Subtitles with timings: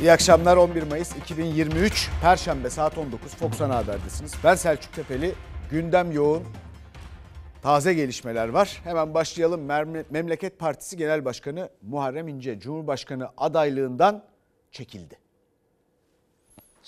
[0.00, 4.32] İyi akşamlar 11 Mayıs 2023 Perşembe saat 19 Fox Ana Haber'desiniz.
[4.44, 5.34] Ben Selçuk Tepeli.
[5.70, 6.44] Gündem yoğun.
[7.62, 8.80] Taze gelişmeler var.
[8.84, 9.60] Hemen başlayalım.
[10.10, 14.24] Memleket Partisi Genel Başkanı Muharrem İnce Cumhurbaşkanı adaylığından
[14.72, 15.27] çekildi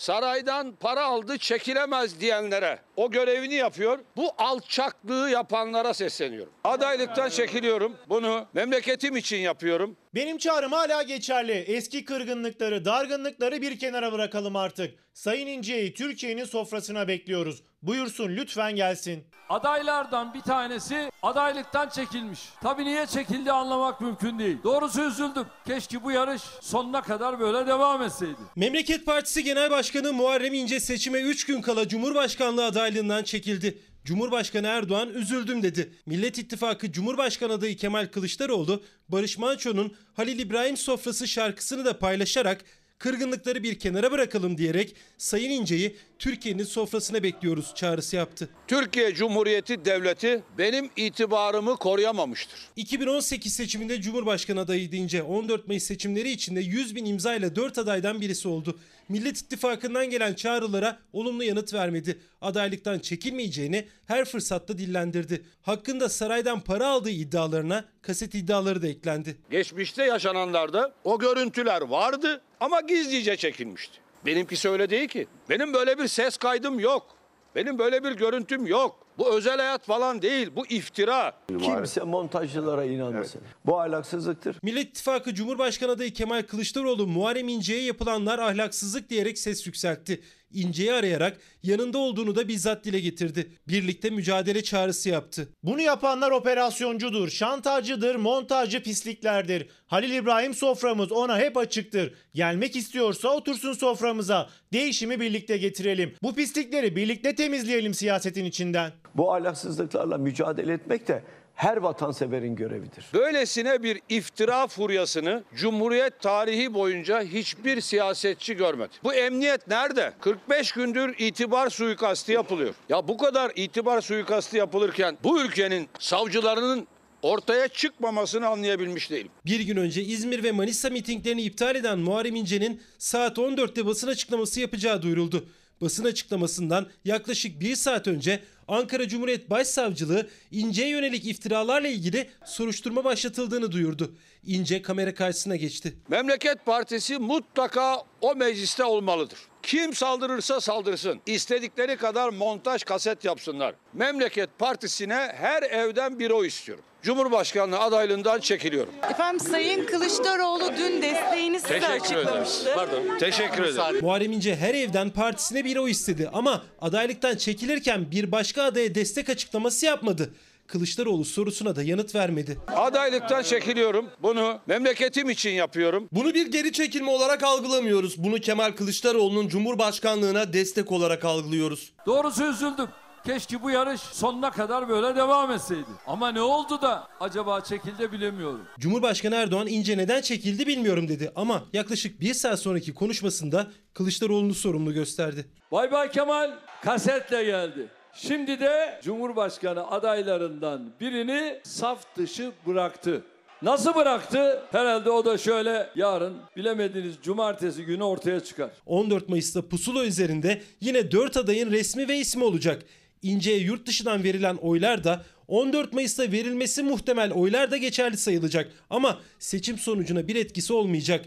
[0.01, 3.99] saraydan para aldı çekilemez diyenlere o görevini yapıyor.
[4.17, 6.53] Bu alçaklığı yapanlara sesleniyorum.
[6.64, 7.96] Adaylıktan çekiliyorum.
[8.09, 9.96] Bunu memleketim için yapıyorum.
[10.14, 11.53] Benim çağrım hala geçerli.
[11.53, 14.95] Eski kırgınlıkları, dargınlıkları bir kenara bırakalım artık.
[15.14, 17.62] Sayın İnce'yi Türkiye'nin sofrasına bekliyoruz.
[17.82, 19.25] Buyursun lütfen gelsin.
[19.48, 22.40] Adaylardan bir tanesi adaylıktan çekilmiş.
[22.62, 24.56] Tabii niye çekildi anlamak mümkün değil.
[24.64, 25.46] Doğrusu üzüldüm.
[25.66, 28.36] Keşke bu yarış sonuna kadar böyle devam etseydi.
[28.56, 33.78] Memleket Partisi Genel Başkanı Muharrem İnce seçime 3 gün kala Cumhurbaşkanlığı adaylığından çekildi.
[34.05, 35.92] Cumhurbaşkanı Erdoğan üzüldüm dedi.
[36.06, 42.65] Millet İttifakı Cumhurbaşkanı adayı Kemal Kılıçdaroğlu, Barış Manço'nun Halil İbrahim Sofrası şarkısını da paylaşarak
[42.98, 48.49] kırgınlıkları bir kenara bırakalım diyerek Sayın İnce'yi Türkiye'nin sofrasına bekliyoruz çağrısı yaptı.
[48.69, 52.59] Türkiye Cumhuriyeti Devleti benim itibarımı koruyamamıştır.
[52.77, 55.23] 2018 seçiminde Cumhurbaşkanı adayıydı İnce.
[55.23, 58.79] 14 Mayıs seçimleri içinde 100 bin imzayla 4 adaydan birisi oldu.
[59.09, 62.19] Millet İttifakı'ndan gelen çağrılara olumlu yanıt vermedi.
[62.41, 65.43] Adaylıktan çekilmeyeceğini her fırsatta dillendirdi.
[65.62, 69.37] Hakkında saraydan para aldığı iddialarına kaset iddiaları da eklendi.
[69.51, 74.09] Geçmişte yaşananlarda o görüntüler vardı ama gizlice çekilmişti.
[74.27, 75.27] Benimkisi öyle değil ki.
[75.49, 77.07] Benim böyle bir ses kaydım yok.
[77.55, 79.07] Benim böyle bir görüntüm yok.
[79.19, 80.51] Bu özel hayat falan değil.
[80.57, 81.33] Bu iftira.
[81.49, 83.41] Kimse montajcılara inanmasın.
[83.45, 83.57] Evet.
[83.67, 84.57] Bu ahlaksızlıktır.
[84.62, 90.23] Millet İttifakı Cumhurbaşkanı adayı Kemal Kılıçdaroğlu Muharrem İnce'ye yapılanlar ahlaksızlık diyerek ses yükseltti.
[90.53, 93.53] İnce'yi arayarak yanında olduğunu da bizzat dile getirdi.
[93.69, 95.48] Birlikte mücadele çağrısı yaptı.
[95.62, 99.69] Bunu yapanlar operasyoncudur, şantajcıdır, montajcı pisliklerdir.
[99.87, 102.15] Halil İbrahim soframız ona hep açıktır.
[102.34, 104.48] Gelmek istiyorsa otursun soframıza.
[104.73, 106.15] Değişimi birlikte getirelim.
[106.22, 108.93] Bu pislikleri birlikte temizleyelim siyasetin içinden.
[109.15, 111.22] Bu ahlaksızlıklarla mücadele etmek de
[111.60, 113.04] her vatanseverin görevidir.
[113.15, 118.91] Böylesine bir iftira furyasını Cumhuriyet tarihi boyunca hiçbir siyasetçi görmedi.
[119.04, 120.12] Bu emniyet nerede?
[120.20, 122.75] 45 gündür itibar suikastı yapılıyor.
[122.88, 126.87] Ya bu kadar itibar suikastı yapılırken bu ülkenin savcılarının
[127.22, 129.31] ortaya çıkmamasını anlayabilmiş değilim.
[129.47, 134.60] Bir gün önce İzmir ve Manisa mitinglerini iptal eden Muharrem İnce'nin saat 14'te basın açıklaması
[134.60, 135.47] yapacağı duyuruldu.
[135.81, 143.72] Basın açıklamasından yaklaşık bir saat önce Ankara Cumhuriyet Başsavcılığı İnce'ye yönelik iftiralarla ilgili soruşturma başlatıldığını
[143.72, 144.14] duyurdu.
[144.47, 145.97] İnce kamera karşısına geçti.
[146.08, 149.38] Memleket Partisi mutlaka o mecliste olmalıdır.
[149.62, 151.21] Kim saldırırsa saldırsın.
[151.26, 153.75] İstedikleri kadar montaj kaset yapsınlar.
[153.94, 156.84] Memleket Partisi'ne her evden bir o istiyorum.
[157.03, 158.93] Cumhurbaşkanlığı adaylığından çekiliyorum.
[159.10, 162.62] Efendim Sayın Kılıçdaroğlu dün desteğini size Teşekkür açıklamıştı.
[162.62, 162.76] Ederim.
[162.76, 163.19] Pardon.
[163.19, 164.00] Teşekkür ederim.
[164.03, 169.28] Muharrem İnce her evden partisine bir o istedi ama adaylıktan çekilirken bir başka adaya destek
[169.28, 170.34] açıklaması yapmadı.
[170.70, 172.58] Kılıçdaroğlu sorusuna da yanıt vermedi.
[172.76, 174.06] Adaylıktan çekiliyorum.
[174.22, 176.08] Bunu memleketim için yapıyorum.
[176.12, 178.25] Bunu bir geri çekilme olarak algılamıyoruz.
[178.25, 181.92] Bunu Kemal Kılıçdaroğlu'nun Cumhurbaşkanlığına destek olarak algılıyoruz.
[182.06, 182.88] Doğrusu üzüldüm.
[183.26, 185.84] Keşke bu yarış sonuna kadar böyle devam etseydi.
[186.06, 188.60] Ama ne oldu da acaba çekildi bilemiyorum.
[188.78, 191.32] Cumhurbaşkanı Erdoğan ince neden çekildi bilmiyorum dedi.
[191.37, 195.44] Ama yaklaşık bir saat sonraki konuşmasında Kılıçdaroğlu'nu sorumlu gösterdi.
[195.72, 196.50] Bay Bay Kemal
[196.82, 197.88] kasetle geldi.
[198.15, 203.25] Şimdi de Cumhurbaşkanı adaylarından birini saf dışı bıraktı.
[203.62, 204.62] Nasıl bıraktı?
[204.71, 208.70] Herhalde o da şöyle yarın bilemediğiniz cumartesi günü ortaya çıkar.
[208.87, 212.82] 14 Mayıs'ta pusula üzerinde yine 4 adayın resmi ve ismi olacak.
[213.22, 218.72] İnce'ye yurt dışından verilen oylar da 14 Mayıs'ta verilmesi muhtemel oylar da geçerli sayılacak.
[218.91, 221.25] Ama seçim sonucuna bir etkisi olmayacak.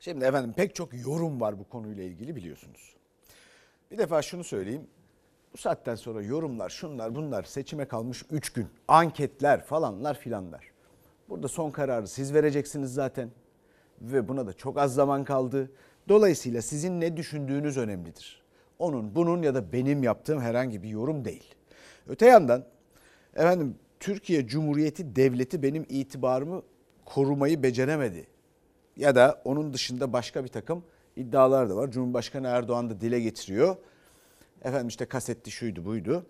[0.00, 2.95] Şimdi efendim pek çok yorum var bu konuyla ilgili biliyorsunuz.
[3.90, 4.86] Bir defa şunu söyleyeyim.
[5.52, 8.66] Bu saatten sonra yorumlar, şunlar, bunlar seçime kalmış 3 gün.
[8.88, 10.70] Anketler falanlar filanlar.
[11.28, 13.30] Burada son kararı siz vereceksiniz zaten.
[14.00, 15.70] Ve buna da çok az zaman kaldı.
[16.08, 18.42] Dolayısıyla sizin ne düşündüğünüz önemlidir.
[18.78, 21.54] Onun, bunun ya da benim yaptığım herhangi bir yorum değil.
[22.08, 22.64] Öte yandan
[23.34, 26.62] efendim Türkiye Cumhuriyeti Devleti benim itibarımı
[27.04, 28.26] korumayı beceremedi.
[28.96, 30.84] Ya da onun dışında başka bir takım
[31.16, 31.90] iddialar da var.
[31.90, 33.76] Cumhurbaşkanı Erdoğan da dile getiriyor.
[34.62, 36.26] Efendim işte kasetti şuydu buydu.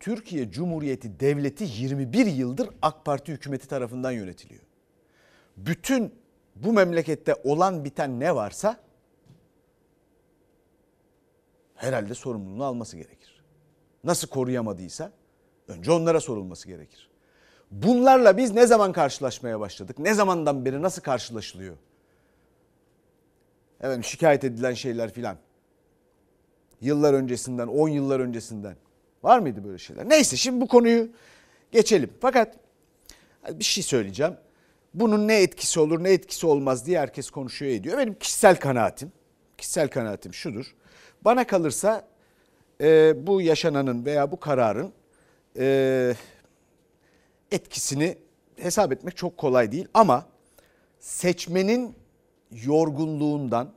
[0.00, 4.62] Türkiye Cumhuriyeti Devleti 21 yıldır AK Parti hükümeti tarafından yönetiliyor.
[5.56, 6.14] Bütün
[6.56, 8.80] bu memlekette olan biten ne varsa
[11.74, 13.44] herhalde sorumluluğunu alması gerekir.
[14.04, 15.12] Nasıl koruyamadıysa
[15.68, 17.10] önce onlara sorulması gerekir.
[17.70, 19.98] Bunlarla biz ne zaman karşılaşmaya başladık?
[19.98, 21.76] Ne zamandan beri nasıl karşılaşılıyor?
[23.80, 25.36] Efendim şikayet edilen şeyler filan.
[26.80, 28.76] Yıllar öncesinden, 10 yıllar öncesinden.
[29.22, 30.08] Var mıydı böyle şeyler?
[30.08, 31.08] Neyse şimdi bu konuyu
[31.72, 32.10] geçelim.
[32.20, 32.56] Fakat
[33.50, 34.36] bir şey söyleyeceğim.
[34.94, 37.98] Bunun ne etkisi olur ne etkisi olmaz diye herkes konuşuyor ediyor.
[37.98, 39.12] Benim kişisel kanaatim,
[39.58, 40.74] kişisel kanaatim şudur.
[41.22, 42.08] Bana kalırsa
[42.80, 44.92] e, bu yaşananın veya bu kararın
[45.58, 46.14] e,
[47.50, 48.18] etkisini
[48.56, 49.88] hesap etmek çok kolay değil.
[49.94, 50.26] Ama
[50.98, 51.94] seçmenin
[52.52, 53.72] yorgunluğundan,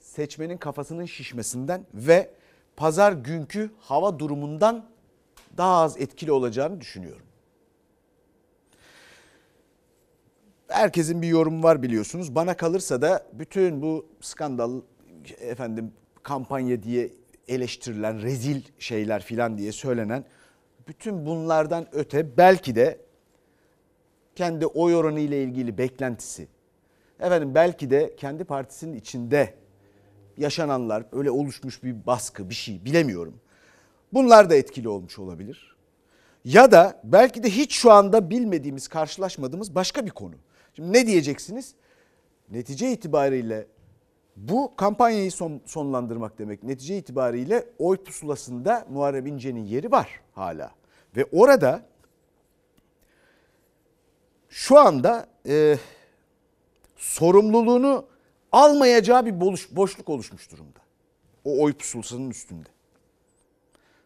[0.00, 2.30] seçmenin kafasının şişmesinden ve
[2.76, 4.84] pazar günkü hava durumundan
[5.56, 7.26] daha az etkili olacağını düşünüyorum.
[10.68, 12.34] Herkesin bir yorumu var biliyorsunuz.
[12.34, 14.80] Bana kalırsa da bütün bu skandal
[15.38, 15.92] efendim
[16.22, 17.12] kampanya diye
[17.48, 20.24] eleştirilen rezil şeyler filan diye söylenen
[20.88, 22.98] bütün bunlardan öte belki de
[24.36, 26.48] kendi oy oranı ile ilgili beklentisi
[27.20, 29.54] efendim belki de kendi partisinin içinde
[30.36, 33.40] yaşananlar öyle oluşmuş bir baskı bir şey bilemiyorum.
[34.12, 35.76] Bunlar da etkili olmuş olabilir.
[36.44, 40.34] Ya da belki de hiç şu anda bilmediğimiz, karşılaşmadığımız başka bir konu.
[40.74, 41.74] Şimdi ne diyeceksiniz?
[42.50, 43.66] Netice itibariyle
[44.36, 46.62] bu kampanyayı son, sonlandırmak demek.
[46.62, 50.70] Netice itibariyle oy pusulasında Muharrem İnce'nin yeri var hala.
[51.16, 51.82] Ve orada
[54.48, 55.76] şu anda e,
[56.96, 58.06] sorumluluğunu
[58.52, 60.78] almayacağı bir boş, boşluk oluşmuş durumda.
[61.44, 62.68] O oy pusulasının üstünde.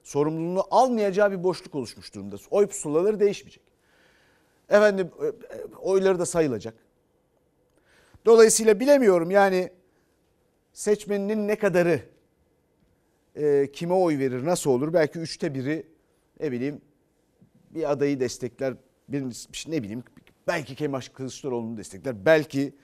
[0.03, 2.37] Sorumluluğunu almayacağı bir boşluk oluşmuş durumda.
[2.51, 3.63] Oy pusulaları değişmeyecek.
[4.69, 6.75] Efendim e, e, oyları da sayılacak.
[8.27, 9.71] Dolayısıyla bilemiyorum yani
[10.73, 12.01] seçmeninin ne kadarı
[13.37, 15.87] e, kime oy verir nasıl olur belki üçte biri
[16.41, 16.81] ne bileyim
[17.71, 18.75] bir adayı destekler
[19.09, 19.23] bir
[19.67, 20.03] ne bileyim
[20.47, 22.27] belki Kemal Kılıçdaroğlu'nu destekler.
[22.27, 22.75] Belki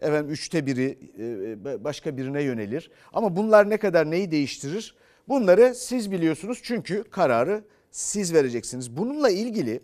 [0.00, 2.90] efendim üçte biri e, başka birine yönelir.
[3.12, 4.94] Ama bunlar ne kadar neyi değiştirir?
[5.28, 6.60] Bunları siz biliyorsunuz.
[6.62, 8.96] Çünkü kararı siz vereceksiniz.
[8.96, 9.80] Bununla ilgili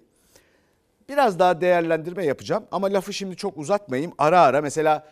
[1.09, 2.65] biraz daha değerlendirme yapacağım.
[2.71, 4.13] Ama lafı şimdi çok uzatmayayım.
[4.19, 5.07] Ara ara mesela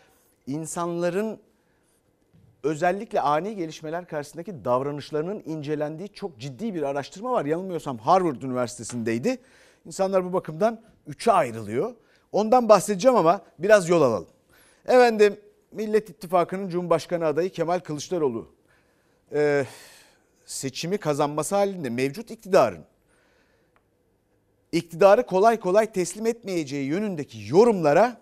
[0.47, 1.39] insanların
[2.63, 7.45] özellikle ani gelişmeler karşısındaki davranışlarının incelendiği çok ciddi bir araştırma var.
[7.45, 9.37] Yanılmıyorsam Harvard Üniversitesi'ndeydi.
[9.85, 11.95] İnsanlar bu bakımdan üçe ayrılıyor.
[12.31, 14.27] Ondan bahsedeceğim ama biraz yol alalım.
[14.85, 15.39] Efendim
[15.71, 18.51] Millet İttifakı'nın Cumhurbaşkanı adayı Kemal Kılıçdaroğlu
[19.33, 19.65] e,
[20.45, 22.85] seçimi kazanması halinde mevcut iktidarın
[24.71, 28.21] iktidarı kolay kolay teslim etmeyeceği yönündeki yorumlara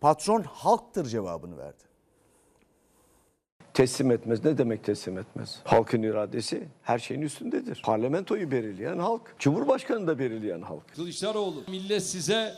[0.00, 1.82] patron halktır cevabını verdi.
[3.74, 4.44] Teslim etmez.
[4.44, 5.60] Ne demek teslim etmez?
[5.64, 7.82] Halkın iradesi her şeyin üstündedir.
[7.84, 9.34] Parlamentoyu belirleyen halk.
[9.38, 10.94] Cumhurbaşkanı da belirleyen halk.
[10.94, 12.54] Kılıçdaroğlu millet size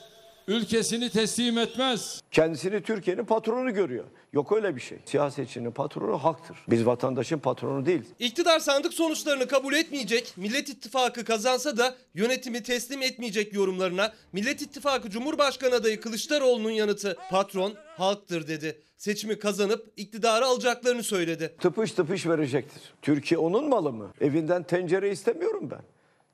[0.48, 2.22] ülkesini teslim etmez.
[2.30, 4.04] Kendisini Türkiye'nin patronu görüyor.
[4.32, 4.98] Yok öyle bir şey.
[5.04, 6.56] Siyasetçinin patronu halktır.
[6.68, 8.02] Biz vatandaşın patronu değil.
[8.18, 15.10] İktidar sandık sonuçlarını kabul etmeyecek, Millet İttifakı kazansa da yönetimi teslim etmeyecek yorumlarına Millet İttifakı
[15.10, 18.82] Cumhurbaşkanı adayı Kılıçdaroğlu'nun yanıtı patron halktır dedi.
[18.96, 21.56] Seçimi kazanıp iktidarı alacaklarını söyledi.
[21.60, 22.82] Tıpış tıpış verecektir.
[23.02, 24.12] Türkiye onun malı mı?
[24.20, 25.82] Evinden tencere istemiyorum ben.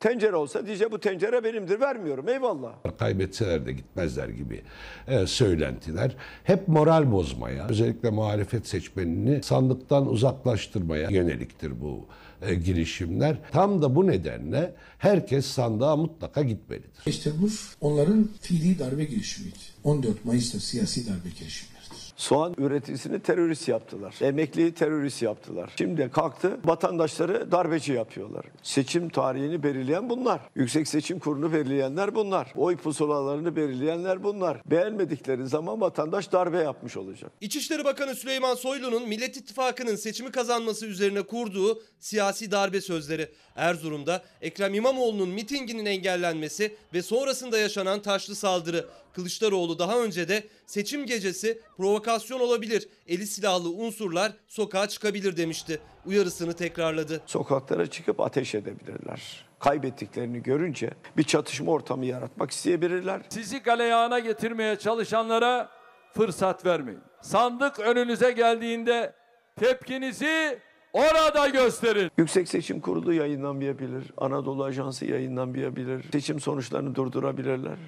[0.01, 2.73] Tencere olsa diyecek bu tencere benimdir vermiyorum eyvallah.
[2.99, 4.63] kaybetseler de gitmezler gibi
[5.09, 12.07] e, söylentiler hep moral bozmaya, özellikle muhalefet seçmenini sandıktan uzaklaştırmaya yöneliktir bu
[12.43, 13.37] e, girişimler.
[13.53, 17.07] Tam da bu nedenle herkes sandığa mutlaka gitmelidir.
[17.07, 19.59] 5 Temmuz onların fiili darbe girişimiydi.
[19.85, 21.78] 14 Mayıs'ta siyasi darbe girişimleridir.
[22.19, 24.15] Soğan üreticisini terörist yaptılar.
[24.21, 25.73] Emekliyi terörist yaptılar.
[25.79, 28.45] Şimdi kalktı vatandaşları darbeci yapıyorlar.
[28.63, 30.41] Seçim tarihini belirleyen bunlar.
[30.55, 32.53] Yüksek Seçim Kurulu belirleyenler bunlar.
[32.57, 34.63] Oy pusulalarını belirleyenler bunlar.
[34.67, 37.31] Beğenmedikleri zaman vatandaş darbe yapmış olacak.
[37.41, 43.29] İçişleri Bakanı Süleyman Soylu'nun Millet İttifakı'nın seçimi kazanması üzerine kurduğu siyasi darbe sözleri.
[43.59, 48.87] Erzurum'da Ekrem İmamoğlu'nun mitinginin engellenmesi ve sonrasında yaşanan taşlı saldırı.
[49.13, 55.81] Kılıçdaroğlu daha önce de seçim gecesi provokasyon olabilir, eli silahlı unsurlar sokağa çıkabilir demişti.
[56.07, 57.21] Uyarısını tekrarladı.
[57.27, 59.49] Sokaklara çıkıp ateş edebilirler.
[59.59, 63.21] Kaybettiklerini görünce bir çatışma ortamı yaratmak isteyebilirler.
[63.29, 65.69] Sizi galeyana getirmeye çalışanlara
[66.15, 67.01] fırsat vermeyin.
[67.23, 69.13] Sandık önünüze geldiğinde
[69.57, 70.59] tepkinizi
[70.93, 72.11] orada gösterin.
[72.19, 74.05] Yüksek Seçim Kurulu yayınlamayabilir.
[74.17, 76.05] Anadolu Ajansı yayınlamayabilir.
[76.13, 77.79] Seçim sonuçlarını durdurabilirler.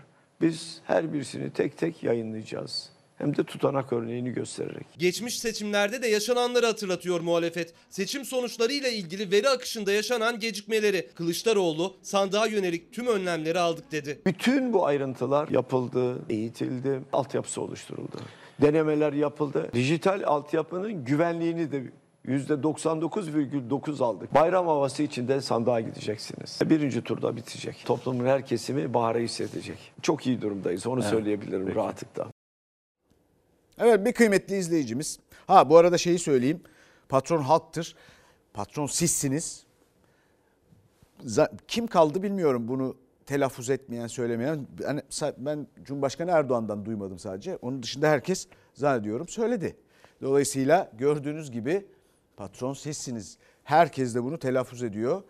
[0.40, 2.90] Biz her birisini tek tek yayınlayacağız.
[3.18, 4.86] Hem de tutanak örneğini göstererek.
[4.98, 7.74] Geçmiş seçimlerde de yaşananları hatırlatıyor muhalefet.
[7.90, 11.08] Seçim sonuçlarıyla ilgili veri akışında yaşanan gecikmeleri.
[11.14, 14.20] Kılıçdaroğlu sandığa yönelik tüm önlemleri aldık dedi.
[14.26, 18.16] Bütün bu ayrıntılar yapıldı, eğitildi, altyapısı oluşturuldu.
[18.62, 19.70] Denemeler yapıldı.
[19.74, 21.82] Dijital altyapının güvenliğini de
[22.26, 24.34] %99,9 aldık.
[24.34, 26.58] Bayram havası içinde sandığa gideceksiniz.
[26.64, 27.82] Birinci turda bitecek.
[27.86, 29.92] Toplumun her kesimi baharı hissedecek.
[30.02, 30.86] Çok iyi durumdayız.
[30.86, 32.26] Onu söyleyebilirim rahatlıkla.
[33.78, 35.18] Evet bir kıymetli izleyicimiz.
[35.46, 36.60] Ha bu arada şeyi söyleyeyim.
[37.08, 37.96] Patron halktır.
[38.54, 39.64] Patron sizsiniz.
[41.68, 42.96] Kim kaldı bilmiyorum bunu
[43.26, 44.66] telaffuz etmeyen, söylemeyen.
[44.80, 45.02] Yani
[45.38, 47.56] ben Cumhurbaşkanı Erdoğan'dan duymadım sadece.
[47.56, 49.76] Onun dışında herkes zannediyorum söyledi.
[50.22, 51.86] Dolayısıyla gördüğünüz gibi
[52.36, 53.38] patron sizsiniz.
[53.64, 55.22] Herkes de bunu telaffuz ediyor.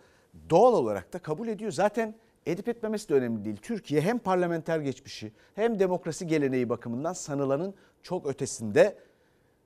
[0.49, 1.71] Doğal olarak da kabul ediyor.
[1.71, 2.15] Zaten
[2.45, 3.57] edip etmemesi de önemli değil.
[3.61, 8.97] Türkiye hem parlamenter geçmişi hem demokrasi geleneği bakımından sanılanın çok ötesinde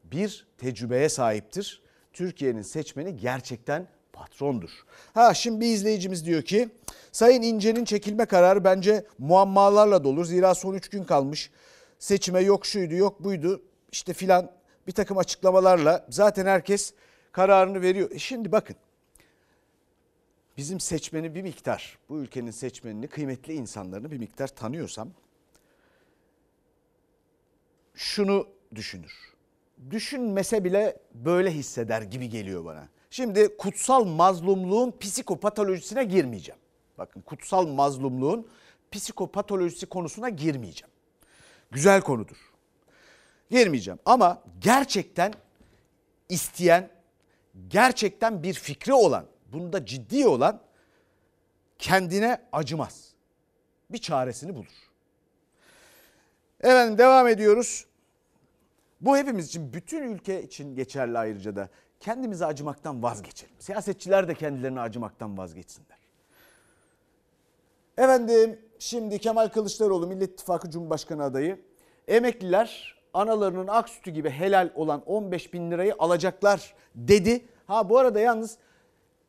[0.03, 1.81] bir tecrübeye sahiptir.
[2.13, 4.69] Türkiye'nin seçmeni gerçekten patrondur.
[5.13, 6.69] Ha şimdi bir izleyicimiz diyor ki
[7.11, 10.23] Sayın İnce'nin çekilme kararı bence muammalarla dolu.
[10.23, 11.51] Zira son 3 gün kalmış.
[11.99, 13.61] Seçime yok şuydu yok buydu
[13.91, 14.51] işte filan
[14.87, 16.93] bir takım açıklamalarla zaten herkes
[17.35, 18.11] kararını veriyor.
[18.11, 18.75] E şimdi bakın
[20.57, 25.09] bizim seçmeni bir miktar bu ülkenin seçmenini kıymetli insanlarını bir miktar tanıyorsam
[27.93, 29.13] şunu düşünür.
[29.91, 32.87] Düşünmese bile böyle hisseder gibi geliyor bana.
[33.09, 36.61] Şimdi kutsal mazlumluğun psikopatolojisine girmeyeceğim.
[36.97, 38.47] Bakın kutsal mazlumluğun
[38.91, 40.93] psikopatolojisi konusuna girmeyeceğim.
[41.71, 42.51] Güzel konudur.
[43.49, 45.33] Girmeyeceğim ama gerçekten
[46.29, 46.94] isteyen,
[47.67, 50.61] gerçekten bir fikri olan, bunda ciddi olan
[51.79, 53.13] kendine acımaz.
[53.89, 54.89] Bir çaresini bulur.
[56.61, 57.85] Efendim devam ediyoruz.
[59.01, 61.69] Bu hepimiz için, bütün ülke için geçerli ayrıca da
[61.99, 63.55] kendimize acımaktan vazgeçelim.
[63.59, 65.97] Siyasetçiler de kendilerine acımaktan vazgeçsinler.
[67.97, 71.61] Efendim şimdi Kemal Kılıçdaroğlu Millet İttifakı Cumhurbaşkanı adayı
[72.07, 77.45] emekliler analarının ak sütü gibi helal olan 15 bin lirayı alacaklar dedi.
[77.67, 78.57] Ha bu arada yalnız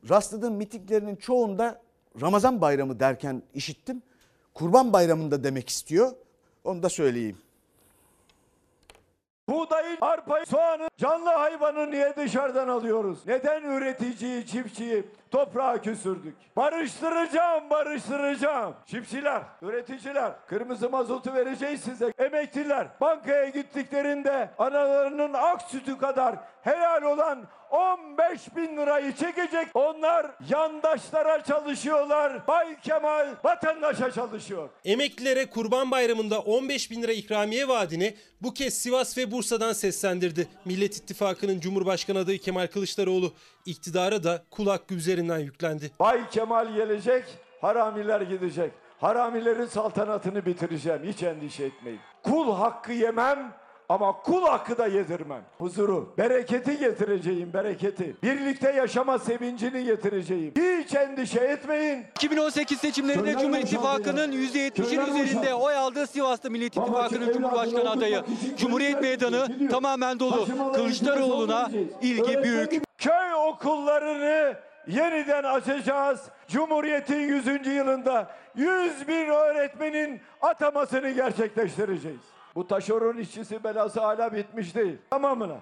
[0.09, 1.83] rastladığım mitinglerinin çoğunda
[2.21, 4.03] Ramazan bayramı derken işittim.
[4.55, 6.13] Kurban bayramında demek istiyor.
[6.65, 7.39] Onu da söyleyeyim.
[9.49, 13.19] Buğdayı, arpayı, soğanı, canlı hayvanı niye dışarıdan alıyoruz?
[13.27, 16.35] Neden üreticiyi, çiftçiyi toprağa küsürdük?
[16.57, 18.75] Barıştıracağım, barıştıracağım.
[18.87, 22.13] Çiftçiler, üreticiler, kırmızı mazotu vereceğiz size.
[22.19, 29.69] Emekliler, bankaya gittiklerinde analarının ak sütü kadar helal olan 15 bin lirayı çekecek.
[29.75, 32.47] Onlar yandaşlara çalışıyorlar.
[32.49, 34.69] Bay Kemal vatandaşa çalışıyor.
[34.85, 40.49] Emeklilere Kurban Bayramı'nda 15 bin lira ikramiye vaadini bu kez Sivas ve Bursa'dan seslendirdi.
[40.65, 43.33] Millet İttifakı'nın Cumhurbaşkanı adayı Kemal Kılıçdaroğlu
[43.67, 45.91] iktidara da kul hakkı üzerinden yüklendi.
[46.01, 47.25] Bay Kemal gelecek,
[47.61, 48.73] haramiler gidecek.
[49.01, 52.01] Haramilerin saltanatını bitireceğim, hiç endişe etmeyin.
[52.23, 53.53] Kul hakkı yemem
[53.89, 55.43] ama kul hakkı da yedirmem.
[55.59, 58.17] Huzuru, bereketi getireceğim, bereketi.
[58.23, 60.55] Birlikte yaşama sevincini getireceğim.
[60.57, 62.05] Hiç endişe etmeyin.
[62.17, 68.23] 2018 seçimlerinde Cumhur İttifakı'nın %70'in üzerinde oy aldığı Sivas'ta Millet İttifakı'nın Cumhurbaşkanı adayı.
[68.57, 70.47] Cumhuriyet Meydanı tamamen dolu.
[70.75, 71.71] Kılıçdaroğlu'na
[72.03, 72.83] ilgi büyük.
[72.99, 76.21] Köy okullarını yeniden açacağız.
[76.49, 77.47] Cumhuriyet'in 100.
[77.67, 82.36] yılında 100 bin öğretmenin atamasını gerçekleştireceğiz.
[82.57, 84.99] Bu taşeron işçisi belası hala bitmiş değil.
[85.11, 85.57] Tamamına.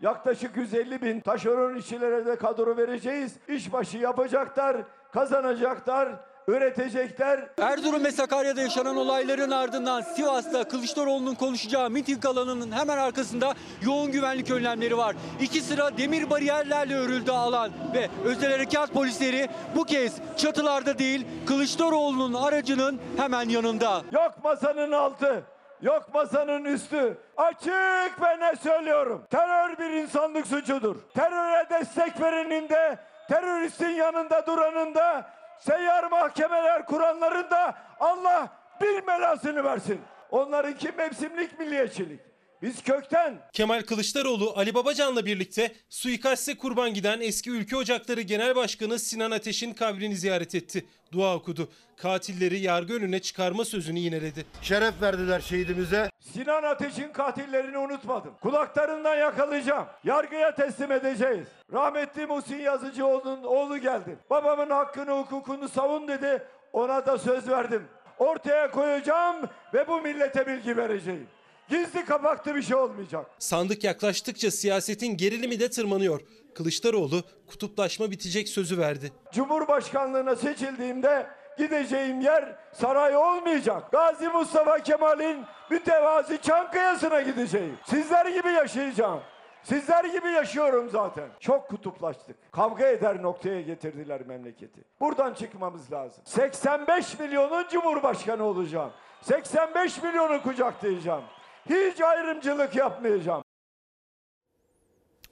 [0.00, 3.36] Yaklaşık 150 bin taşeron işçilere de kadro vereceğiz.
[3.48, 4.76] İşbaşı yapacaklar,
[5.12, 6.08] kazanacaklar,
[6.48, 7.48] üretecekler.
[7.58, 14.50] Erzurum ve Sakarya'da yaşanan olayların ardından Sivas'ta Kılıçdaroğlu'nun konuşacağı miting alanının hemen arkasında yoğun güvenlik
[14.50, 15.16] önlemleri var.
[15.40, 22.34] İki sıra demir bariyerlerle örüldü alan ve özel harekat polisleri bu kez çatılarda değil Kılıçdaroğlu'nun
[22.34, 24.02] aracının hemen yanında.
[24.12, 25.42] Yok masanın altı,
[25.82, 27.18] yok masanın üstü.
[27.36, 29.24] Açık ve ne söylüyorum?
[29.30, 30.96] Terör bir insanlık suçudur.
[31.14, 38.48] Teröre destek verenin de, teröristin yanında duranın da, seyyar mahkemeler kuranların da Allah
[38.80, 40.00] bir belasını versin.
[40.30, 42.33] Onlarınki mevsimlik milliyetçilik.
[42.62, 48.98] Biz kökten Kemal Kılıçdaroğlu Ali Babacan'la birlikte suikaste kurban giden eski Ülke Ocakları Genel Başkanı
[48.98, 50.86] Sinan Ateş'in kabrini ziyaret etti.
[51.12, 51.68] Dua okudu.
[51.96, 54.46] Katilleri yargı önüne çıkarma sözünü yineledi.
[54.62, 56.10] şeref verdiler şehidimize.
[56.20, 58.34] Sinan Ateş'in katillerini unutmadım.
[58.42, 59.86] Kulaklarından yakalayacağım.
[60.04, 61.46] Yargıya teslim edeceğiz.
[61.72, 64.18] Rahmetli Muhsin Yazıcıoğlu'nun oğlu geldi.
[64.30, 66.42] Babamın hakkını hukukunu savun dedi.
[66.72, 67.82] Ona da söz verdim.
[68.18, 69.36] Ortaya koyacağım
[69.74, 71.26] ve bu millete bilgi vereceğim.
[71.68, 73.26] Gizli kapaklı bir şey olmayacak.
[73.38, 76.20] Sandık yaklaştıkça siyasetin gerilimi de tırmanıyor.
[76.54, 79.12] Kılıçdaroğlu kutuplaşma bitecek sözü verdi.
[79.32, 81.26] Cumhurbaşkanlığına seçildiğimde
[81.58, 83.92] gideceğim yer saray olmayacak.
[83.92, 87.76] Gazi Mustafa Kemal'in mütevazi Çankaya'sına gideceğim.
[87.86, 89.20] Sizler gibi yaşayacağım.
[89.62, 91.28] Sizler gibi yaşıyorum zaten.
[91.40, 92.52] Çok kutuplaştık.
[92.52, 94.80] Kavga eder noktaya getirdiler memleketi.
[95.00, 96.22] Buradan çıkmamız lazım.
[96.26, 98.92] 85 milyonun cumhurbaşkanı olacağım.
[99.22, 101.24] 85 milyonu kucaklayacağım.
[101.68, 103.42] Hiç ayrımcılık yapmayacağım.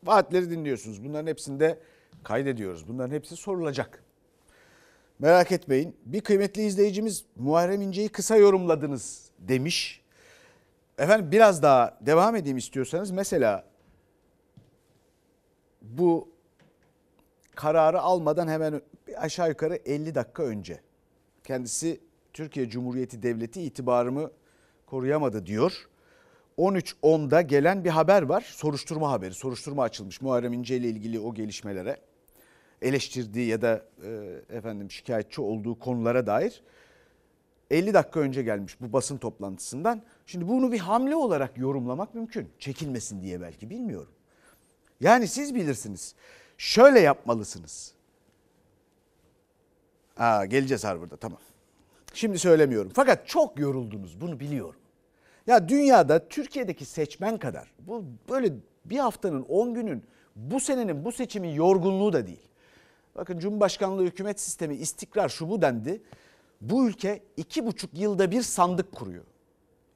[0.04, 1.04] Vaatleri dinliyorsunuz.
[1.04, 1.78] Bunların hepsini de
[2.24, 2.88] kaydediyoruz.
[2.88, 4.04] Bunların hepsi sorulacak.
[5.18, 5.96] Merak etmeyin.
[6.06, 10.02] Bir kıymetli izleyicimiz Muharrem İnce'yi kısa yorumladınız demiş.
[10.98, 13.10] Efendim biraz daha devam edeyim istiyorsanız.
[13.10, 13.64] Mesela
[15.82, 16.28] bu
[17.54, 18.82] kararı almadan hemen
[19.16, 20.80] aşağı yukarı 50 dakika önce
[21.44, 22.00] kendisi
[22.32, 24.30] Türkiye Cumhuriyeti Devleti itibarımı
[24.86, 25.88] koruyamadı diyor.
[26.58, 28.40] 13.10'da gelen bir haber var.
[28.40, 29.34] Soruşturma haberi.
[29.34, 31.96] Soruşturma açılmış Muharrem İnce ile ilgili o gelişmelere.
[32.82, 36.62] Eleştirdiği ya da e, efendim şikayetçi olduğu konulara dair
[37.72, 40.02] 50 dakika önce gelmiş bu basın toplantısından.
[40.26, 42.48] Şimdi bunu bir hamle olarak yorumlamak mümkün.
[42.58, 44.12] Çekilmesin diye belki bilmiyorum.
[45.00, 46.14] Yani siz bilirsiniz.
[46.58, 47.94] Şöyle yapmalısınız.
[50.16, 51.40] Aa, geleceğiz Harvard'a tamam.
[52.14, 52.92] Şimdi söylemiyorum.
[52.94, 54.80] Fakat çok yoruldunuz bunu biliyorum.
[55.46, 58.52] Ya dünyada Türkiye'deki seçmen kadar bu böyle
[58.84, 60.04] bir haftanın 10 günün
[60.36, 62.48] bu senenin bu seçimin yorgunluğu da değil.
[63.14, 66.02] Bakın Cumhurbaşkanlığı hükümet sistemi istikrar şu bu dendi.
[66.60, 69.24] Bu ülke iki buçuk yılda bir sandık kuruyor.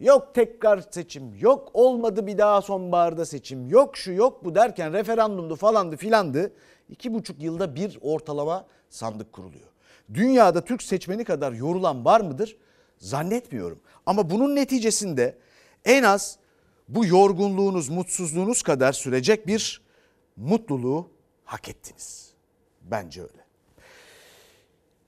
[0.00, 5.56] Yok tekrar seçim, yok olmadı bir daha sonbaharda seçim, yok şu yok bu derken referandumdu
[5.56, 6.52] falandı filandı.
[6.88, 9.66] İki buçuk yılda bir ortalama sandık kuruluyor.
[10.14, 12.56] Dünyada Türk seçmeni kadar yorulan var mıdır?
[12.98, 13.80] Zannetmiyorum.
[14.06, 15.38] Ama bunun neticesinde
[15.84, 16.38] en az
[16.88, 19.82] bu yorgunluğunuz, mutsuzluğunuz kadar sürecek bir
[20.36, 21.10] mutluluğu
[21.44, 22.32] hak ettiniz.
[22.82, 23.46] Bence öyle.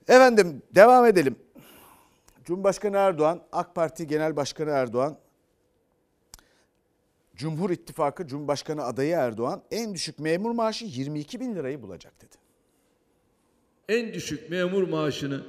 [0.07, 1.35] Efendim devam edelim.
[2.45, 5.17] Cumhurbaşkanı Erdoğan, AK Parti Genel Başkanı Erdoğan,
[7.35, 12.35] Cumhur İttifakı Cumhurbaşkanı adayı Erdoğan en düşük memur maaşı 22 bin lirayı bulacak dedi.
[13.89, 15.45] En düşük memur maaşını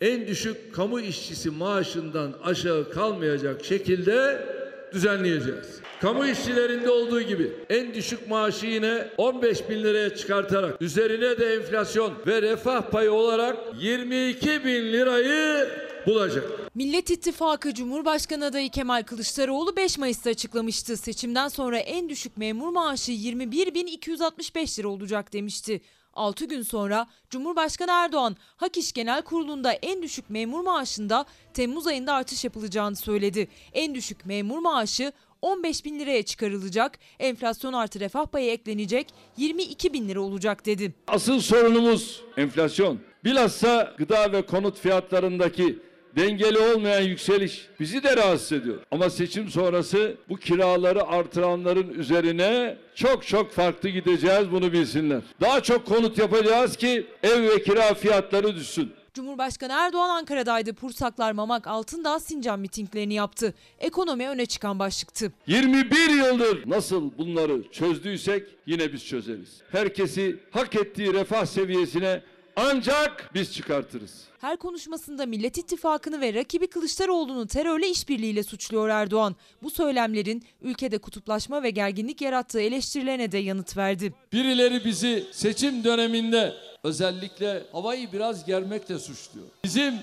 [0.00, 4.46] en düşük kamu işçisi maaşından aşağı kalmayacak şekilde
[4.92, 5.80] düzenleyeceğiz.
[6.00, 12.12] Kamu işçilerinde olduğu gibi en düşük maaşı yine 15 bin liraya çıkartarak üzerine de enflasyon
[12.26, 15.68] ve refah payı olarak 22 bin lirayı
[16.06, 16.44] bulacak.
[16.74, 20.96] Millet İttifakı Cumhurbaşkanı adayı Kemal Kılıçdaroğlu 5 Mayıs'ta açıklamıştı.
[20.96, 25.80] Seçimden sonra en düşük memur maaşı 21.265 lira olacak demişti.
[26.16, 31.24] 6 gün sonra Cumhurbaşkanı Erdoğan Hak İş Genel Kurulu'nda en düşük memur maaşında
[31.54, 33.48] Temmuz ayında artış yapılacağını söyledi.
[33.72, 40.08] En düşük memur maaşı 15 bin liraya çıkarılacak, enflasyon artı refah payı eklenecek 22 bin
[40.08, 40.94] lira olacak dedi.
[41.06, 42.98] Asıl sorunumuz enflasyon.
[43.24, 45.78] Bilhassa gıda ve konut fiyatlarındaki
[46.16, 48.76] dengeli olmayan yükseliş bizi de rahatsız ediyor.
[48.90, 55.20] Ama seçim sonrası bu kiraları artıranların üzerine çok çok farklı gideceğiz bunu bilsinler.
[55.40, 58.92] Daha çok konut yapacağız ki ev ve kira fiyatları düşsün.
[59.14, 60.72] Cumhurbaşkanı Erdoğan Ankara'daydı.
[60.74, 63.54] Pursaklar, Mamak, Altındağ, Sincan mitinglerini yaptı.
[63.78, 65.32] Ekonomi öne çıkan başlıktı.
[65.46, 69.60] 21 yıldır nasıl bunları çözdüysek yine biz çözeriz.
[69.72, 72.22] Herkesi hak ettiği refah seviyesine
[72.56, 74.24] ancak biz çıkartırız.
[74.40, 79.36] Her konuşmasında Millet İttifakı'nı ve rakibi Kılıçdaroğlu'nu terörle işbirliğiyle suçluyor Erdoğan.
[79.62, 84.14] Bu söylemlerin ülkede kutuplaşma ve gerginlik yarattığı eleştirilerine de yanıt verdi.
[84.32, 89.46] Birileri bizi seçim döneminde özellikle havayı biraz germekle suçluyor.
[89.64, 89.94] Bizim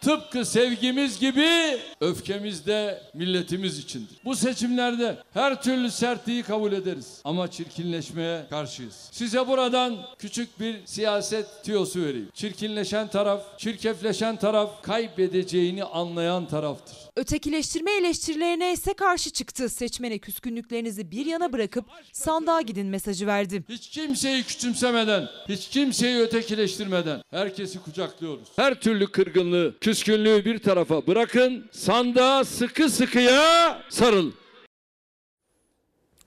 [0.00, 4.16] tıpkı sevgimiz gibi öfkemiz de milletimiz içindir.
[4.24, 9.08] Bu seçimlerde her türlü sertliği kabul ederiz ama çirkinleşmeye karşıyız.
[9.12, 12.28] Size buradan küçük bir siyaset tiyosu vereyim.
[12.34, 16.96] Çirkinleşen taraf, çirkefleşen taraf kaybedeceğini anlayan taraftır.
[17.16, 19.68] Ötekileştirme eleştirilerine ise karşı çıktı.
[19.68, 23.64] Seçmene küskünlüklerinizi bir yana bırakıp sandığa gidin mesajı verdi.
[23.68, 28.48] Hiç kimseyi küçümsemeden, hiç kimseyi ötekileştirmeden herkesi kucaklıyoruz.
[28.56, 34.32] Her türlü kırgınlığı, küskünlüğü bir tarafa bırakın, sandığa sıkı sıkıya sarıl.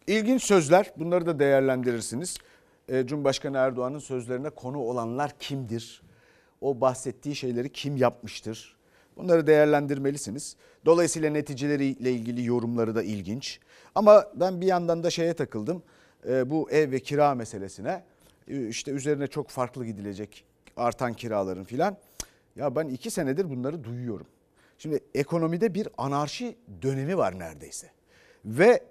[0.08, 0.92] İlginç sözler.
[0.98, 2.38] Bunları da değerlendirirsiniz.
[2.90, 6.02] Ee, Cumhurbaşkanı Erdoğan'ın sözlerine konu olanlar kimdir?
[6.62, 8.78] O bahsettiği şeyleri kim yapmıştır?
[9.18, 10.56] Bunları değerlendirmelisiniz.
[10.86, 13.60] Dolayısıyla neticeleriyle ilgili yorumları da ilginç.
[13.96, 15.84] Ama ben bir yandan da şeye takıldım.
[16.28, 18.04] Ee, bu ev ve kira meselesine.
[18.48, 20.44] Ee, işte üzerine çok farklı gidilecek
[20.78, 21.98] artan kiraların filan.
[22.60, 24.28] Ya ben iki senedir bunları duyuyorum.
[24.78, 27.92] Şimdi ekonomide bir anarşi dönemi var neredeyse.
[28.46, 28.84] Ve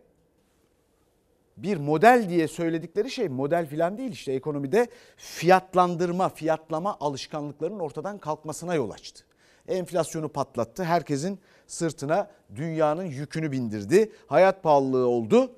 [1.57, 8.75] bir model diye söyledikleri şey model filan değil işte ekonomide fiyatlandırma, fiyatlama alışkanlıklarının ortadan kalkmasına
[8.75, 9.25] yol açtı.
[9.69, 10.85] Enflasyonu patlattı.
[10.85, 14.13] Herkesin sırtına dünyanın yükünü bindirdi.
[14.27, 15.53] Hayat pahalılığı oldu.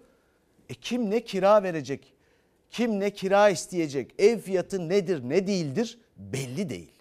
[0.68, 2.14] E kim ne kira verecek?
[2.70, 4.14] Kim ne kira isteyecek?
[4.18, 6.92] Ev fiyatı nedir ne değildir belli değil.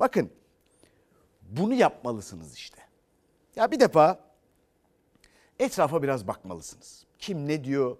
[0.00, 0.30] Bakın
[1.48, 2.82] bunu yapmalısınız işte.
[3.56, 4.20] Ya bir defa
[5.58, 7.04] etrafa biraz bakmalısınız.
[7.18, 7.96] Kim ne diyor?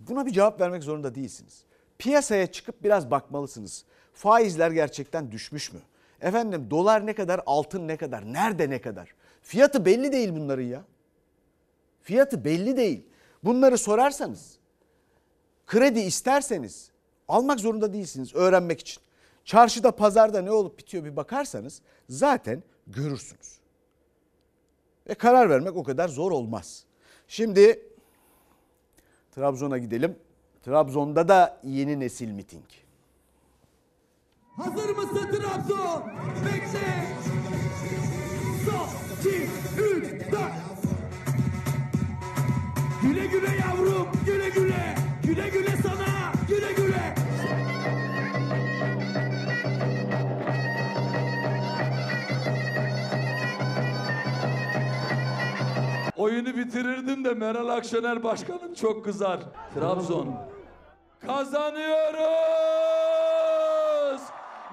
[0.00, 1.64] Buna bir cevap vermek zorunda değilsiniz.
[1.98, 3.84] Piyasaya çıkıp biraz bakmalısınız.
[4.14, 5.80] Faizler gerçekten düşmüş mü?
[6.20, 9.14] Efendim dolar ne kadar, altın ne kadar, nerede ne kadar?
[9.42, 10.84] Fiyatı belli değil bunların ya.
[12.02, 13.06] Fiyatı belli değil.
[13.44, 14.58] Bunları sorarsanız,
[15.66, 16.90] kredi isterseniz
[17.28, 19.02] almak zorunda değilsiniz öğrenmek için.
[19.48, 23.58] Çarşıda, pazarda ne olup bitiyor bir bakarsanız zaten görürsünüz.
[25.08, 26.84] Ve karar vermek o kadar zor olmaz.
[27.28, 27.82] Şimdi
[29.34, 30.18] Trabzon'a gidelim.
[30.62, 32.64] Trabzon'da da yeni nesil miting.
[34.56, 36.02] Hazır mısın Trabzon?
[36.44, 37.06] Bekle.
[38.64, 39.46] Son, iki,
[39.82, 40.52] üç, dört.
[43.02, 44.94] Güle güle yavrum, güle güle.
[45.22, 45.76] Güle güle
[56.18, 59.40] Oyunu bitirirdim de Meral Akşener başkanım çok kızar.
[59.74, 60.34] Trabzon.
[61.26, 62.18] Kazanıyoruz.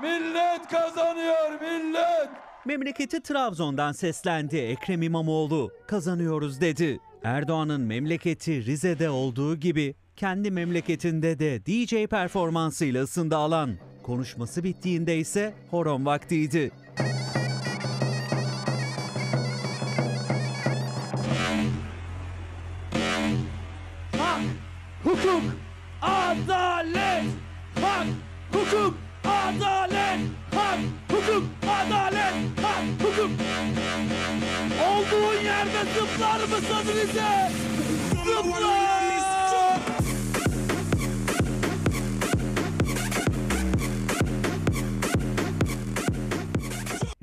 [0.01, 2.29] Millet kazanıyor millet.
[2.65, 5.71] Memleketi Trabzon'dan seslendi Ekrem İmamoğlu.
[5.87, 6.99] Kazanıyoruz dedi.
[7.23, 13.71] Erdoğan'ın memleketi Rize'de olduğu gibi kendi memleketinde de DJ performansıyla ısındı alan.
[14.03, 16.71] Konuşması bittiğinde ise horon vaktiydi.
[26.45, 27.23] Adalet.
[27.81, 28.07] Hak,
[28.53, 30.19] hukuk, adalet.
[30.53, 30.79] Hak,
[31.11, 32.35] hukuk, adalet.
[32.61, 33.31] Hak, hukuk.
[34.87, 37.51] Olduğun yerde zıplar mısın Rize?
[38.25, 38.94] Zıplar!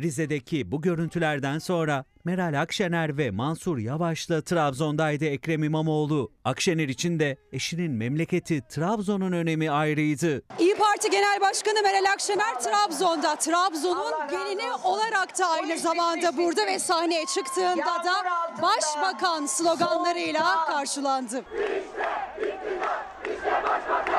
[0.03, 6.33] Rize'deki bu görüntülerden sonra Meral Akşener ve Mansur Yavaş'la Trabzon'daydı Ekrem İmamoğlu.
[6.45, 10.43] Akşener için de eşinin memleketi Trabzon'un önemi ayrıydı.
[10.59, 13.37] İyi Parti Genel Başkanı Meral Akşener Trabzon'da.
[13.37, 18.15] Trabzon'un gelini olarak da aynı zamanda burada ve sahneye çıktığında da
[18.63, 21.45] başbakan sloganlarıyla karşılandı.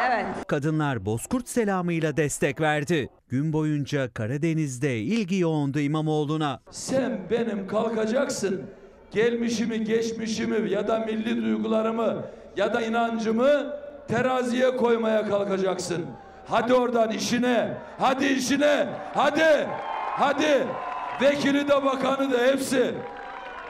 [0.07, 0.25] Evet.
[0.47, 3.09] Kadınlar Bozkurt selamıyla destek verdi.
[3.29, 6.59] Gün boyunca Karadeniz'de ilgi yoğundu İmamoğlu'na.
[6.71, 8.61] Sen benim kalkacaksın.
[9.11, 12.25] Gelmişimi, geçmişimi ya da milli duygularımı
[12.57, 13.73] ya da inancımı
[14.07, 16.05] teraziye koymaya kalkacaksın.
[16.45, 17.77] Hadi oradan işine.
[17.99, 18.87] Hadi işine.
[19.13, 19.67] Hadi.
[20.11, 20.67] Hadi.
[21.21, 22.93] Vekili de bakanı da hepsi.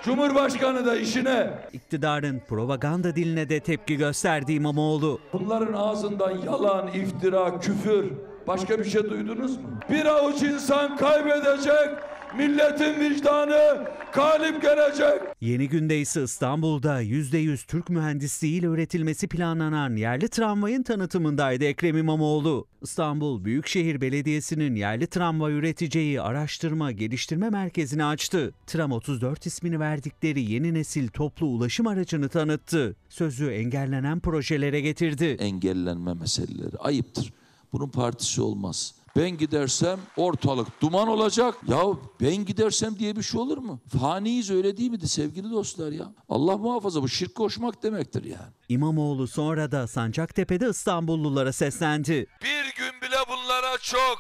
[0.06, 1.50] Cumhurbaşkanı da işine.
[1.74, 5.20] İktidarın propaganda diline de tepki gösterdi İmamoğlu.
[5.34, 8.06] Bunların ağzından yalan, iftira, küfür,
[8.48, 9.64] başka bir şey duydunuz mu?
[9.90, 11.90] Bir avuç insan kaybedecek,
[12.38, 15.22] milletin vicdanı galip gelecek.
[15.42, 22.68] Yeni günde ise İstanbul'da %100 Türk mühendisliğiyle üretilmesi planlanan yerli tramvayın tanıtımındaydı Ekrem İmamoğlu.
[22.82, 28.54] İstanbul Büyükşehir Belediyesi'nin yerli tramvay üreteceği araştırma geliştirme merkezini açtı.
[28.68, 32.96] Tram 34 ismini verdikleri yeni nesil toplu ulaşım aracını tanıttı.
[33.10, 35.26] Sözü engellenen projelere getirdi.
[35.40, 37.34] engellenme meseleleri ayıptır.
[37.74, 38.96] Bunun partisi olmaz.
[39.16, 41.56] Ben gidersem ortalık duman olacak.
[41.68, 41.82] Ya
[42.22, 43.82] ben gidersem diye bir şey olur mu?
[44.00, 46.06] Faniyiz öyle değil miydi sevgili dostlar ya?
[46.30, 48.52] Allah muhafaza bu şirk koşmak demektir yani.
[48.70, 52.28] İmamoğlu sonra da Sancaktepe'de İstanbullulara seslendi.
[52.44, 54.18] Bir gün bile bunlara çok.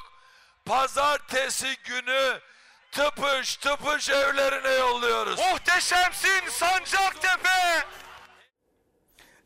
[0.65, 2.39] Pazartesi günü
[2.91, 5.39] tıpış tıpış evlerine yolluyoruz.
[5.51, 7.49] Muhteşemsin Sancaktepe!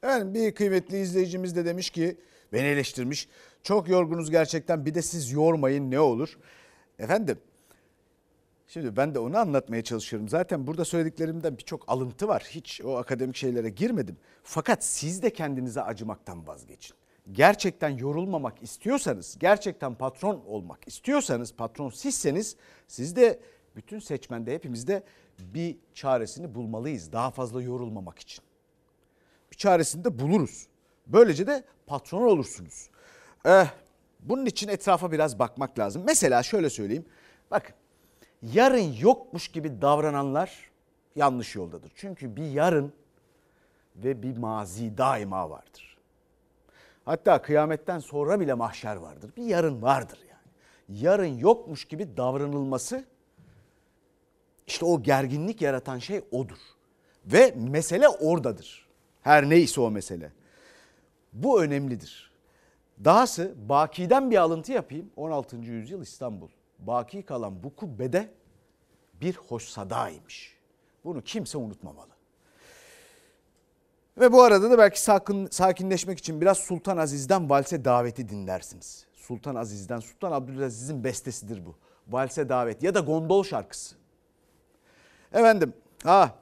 [0.03, 2.17] Evet bir kıymetli izleyicimiz de demiş ki
[2.53, 3.27] beni eleştirmiş.
[3.67, 6.37] Çok yorgunuz gerçekten bir de siz yormayın ne olur.
[6.99, 7.37] Efendim
[8.67, 10.29] şimdi ben de onu anlatmaya çalışıyorum.
[10.29, 12.43] Zaten burada söylediklerimden birçok alıntı var.
[12.49, 14.17] Hiç o akademik şeylere girmedim.
[14.43, 16.95] Fakat siz de kendinize acımaktan vazgeçin.
[17.31, 22.55] Gerçekten yorulmamak istiyorsanız, gerçekten patron olmak istiyorsanız, patron sizseniz
[22.87, 23.39] siz de
[23.75, 25.03] bütün seçmende hepimizde
[25.39, 27.11] bir çaresini bulmalıyız.
[27.11, 28.43] Daha fazla yorulmamak için
[29.51, 30.67] bir çaresini de buluruz.
[31.07, 32.89] Böylece de patron olursunuz.
[33.45, 33.67] Eh,
[34.19, 36.03] bunun için etrafa biraz bakmak lazım.
[36.05, 37.05] Mesela şöyle söyleyeyim.
[37.51, 37.75] Bakın
[38.41, 40.71] yarın yokmuş gibi davrananlar
[41.15, 41.91] yanlış yoldadır.
[41.95, 42.93] Çünkü bir yarın
[43.95, 45.97] ve bir mazi daima vardır.
[47.05, 49.31] Hatta kıyametten sonra bile mahşer vardır.
[49.37, 51.01] Bir yarın vardır yani.
[51.01, 53.05] Yarın yokmuş gibi davranılması
[54.67, 56.57] İşte o gerginlik yaratan şey odur.
[57.25, 58.87] Ve mesele oradadır.
[59.21, 60.31] Her neyse o mesele.
[61.33, 62.26] Bu önemlidir.
[63.05, 65.11] Dahası Baki'den bir alıntı yapayım.
[65.15, 65.57] 16.
[65.57, 66.49] yüzyıl İstanbul.
[66.79, 68.29] Baki kalan bu kubbede
[69.21, 70.57] bir hoşsadaymış.
[71.03, 72.17] Bunu kimse unutmamalı.
[74.19, 79.05] Ve bu arada da belki sakin, sakinleşmek için biraz Sultan Aziz'den valse daveti dinlersiniz.
[79.13, 81.75] Sultan Aziz'den, Sultan Abdülaziz'in bestesidir bu.
[82.07, 83.95] Valse davet ya da gondol şarkısı.
[85.33, 86.35] Efendim, ha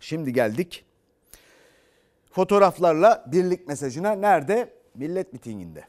[0.00, 0.84] şimdi geldik.
[2.30, 4.77] Fotoğraflarla birlik mesajına nerede?
[4.98, 5.84] Millet mitinginde.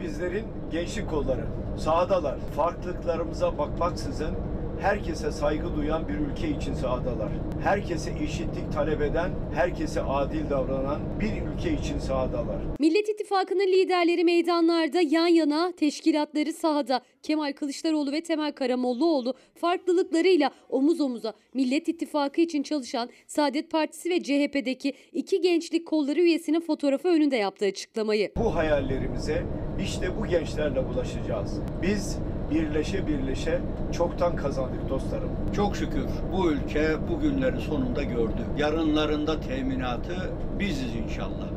[0.00, 1.46] Bizlerin gençlik kolları
[1.78, 2.38] sahadalar.
[2.56, 4.34] Farklılıklarımıza bakmaksızın
[4.82, 7.28] herkese saygı duyan bir ülke için sahadalar.
[7.62, 12.56] Herkese eşitlik talep eden, herkese adil davranan bir ülke için sahadalar.
[12.78, 17.00] Millet İttifakı'nın liderleri meydanlarda yan yana, teşkilatları sahada.
[17.22, 24.22] Kemal Kılıçdaroğlu ve Temel Karamollaoğlu farklılıklarıyla omuz omuza Millet İttifakı için çalışan Saadet Partisi ve
[24.22, 28.32] CHP'deki iki gençlik kolları üyesinin fotoğrafı önünde yaptığı açıklamayı.
[28.36, 29.42] Bu hayallerimize
[29.82, 31.60] işte bu gençlerle ulaşacağız.
[31.82, 32.18] Biz
[32.54, 33.60] birleşe birleşe
[33.96, 35.52] çoktan kazandık dostlarım.
[35.56, 38.46] Çok şükür bu ülke bu günleri sonunda gördü.
[38.58, 41.48] Yarınlarında teminatı biziz inşallah.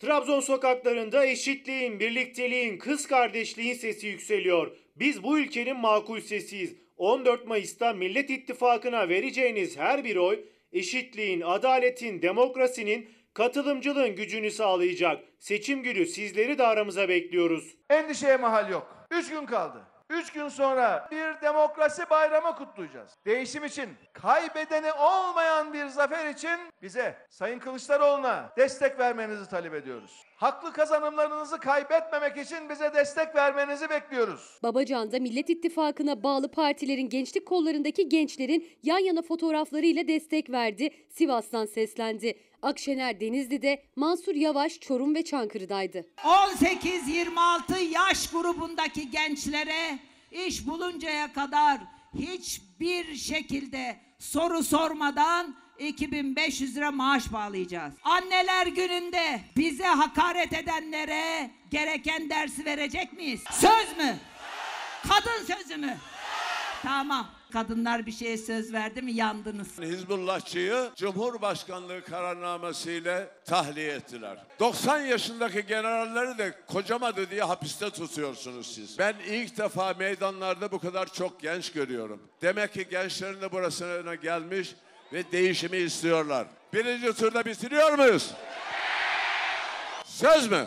[0.00, 4.76] Trabzon sokaklarında eşitliğin, birlikteliğin, kız kardeşliğin sesi yükseliyor.
[4.96, 6.76] Biz bu ülkenin makul sesiyiz.
[6.96, 10.40] 14 Mayıs'ta Millet İttifakı'na vereceğiniz her bir oy
[10.72, 15.24] eşitliğin, adaletin, demokrasinin, katılımcılığın gücünü sağlayacak.
[15.38, 17.74] Seçim günü sizleri de aramıza bekliyoruz.
[17.90, 19.06] Endişeye mahal yok.
[19.10, 19.89] Üç gün kaldı.
[20.10, 23.12] Üç gün sonra bir demokrasi bayramı kutlayacağız.
[23.26, 30.22] Değişim için, kaybedeni olmayan bir zafer için bize, Sayın Kılıçdaroğlu'na destek vermenizi talep ediyoruz.
[30.36, 34.58] Haklı kazanımlarınızı kaybetmemek için bize destek vermenizi bekliyoruz.
[34.62, 40.90] Babacan'da Millet İttifakı'na bağlı partilerin gençlik kollarındaki gençlerin yan yana fotoğraflarıyla destek verdi.
[41.08, 42.49] Sivas'tan seslendi.
[42.62, 46.06] Akşener Denizli'de, Mansur Yavaş Çorum ve Çankırı'daydı.
[46.16, 49.98] 18-26 yaş grubundaki gençlere
[50.46, 51.78] iş buluncaya kadar
[52.18, 57.94] hiçbir şekilde soru sormadan 2500 lira maaş bağlayacağız.
[58.04, 63.40] Anneler gününde bize hakaret edenlere gereken dersi verecek miyiz?
[63.50, 64.16] Söz mü?
[65.08, 65.96] Kadın sözü mü?
[66.82, 67.26] Tamam.
[67.52, 69.78] Kadınlar bir şeye söz verdi mi yandınız.
[69.80, 74.38] Hizbullahçıyı Cumhurbaşkanlığı kararnamesiyle tahliye ettiler.
[74.60, 78.98] 90 yaşındaki generalleri de kocamadı diye hapiste tutuyorsunuz siz.
[78.98, 82.22] Ben ilk defa meydanlarda bu kadar çok genç görüyorum.
[82.42, 84.74] Demek ki gençlerin de burasına gelmiş
[85.12, 86.46] ve değişimi istiyorlar.
[86.72, 88.30] Birinci turda bitiriyor muyuz?
[90.04, 90.66] Söz mü?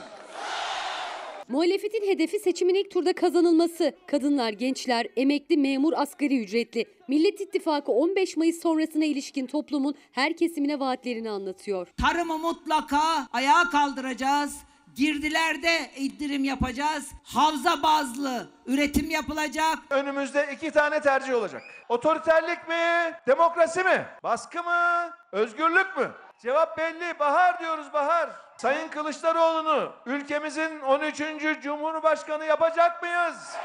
[1.48, 3.94] Muhalefetin hedefi seçimin ilk turda kazanılması.
[4.08, 6.86] Kadınlar, gençler, emekli, memur, asgari ücretli.
[7.08, 11.88] Millet İttifakı 15 Mayıs sonrasına ilişkin toplumun her kesimine vaatlerini anlatıyor.
[12.02, 14.58] Tarımı mutlaka ayağa kaldıracağız.
[14.96, 17.12] Girdilerde indirim yapacağız.
[17.24, 19.78] Havza bazlı üretim yapılacak.
[19.90, 21.62] Önümüzde iki tane tercih olacak.
[21.90, 24.06] Otoriterlik mi, demokrasi mi?
[24.24, 26.12] Baskı mı, özgürlük mü?
[26.42, 27.20] Cevap belli.
[27.20, 28.30] Bahar diyoruz bahar.
[28.58, 31.22] Sayın Kılıçdaroğlu'nu ülkemizin 13.
[31.64, 33.56] Cumhurbaşkanı yapacak mıyız?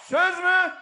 [0.00, 0.72] Söz mü?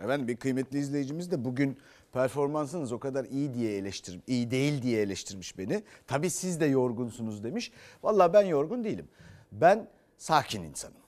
[0.00, 1.78] Efendim bir kıymetli izleyicimiz de bugün
[2.12, 5.82] performansınız o kadar iyi diye eleştir, iyi değil diye eleştirmiş beni.
[6.06, 7.72] Tabii siz de yorgunsunuz demiş.
[8.02, 9.08] Vallahi ben yorgun değilim.
[9.52, 11.00] Ben sakin insanım.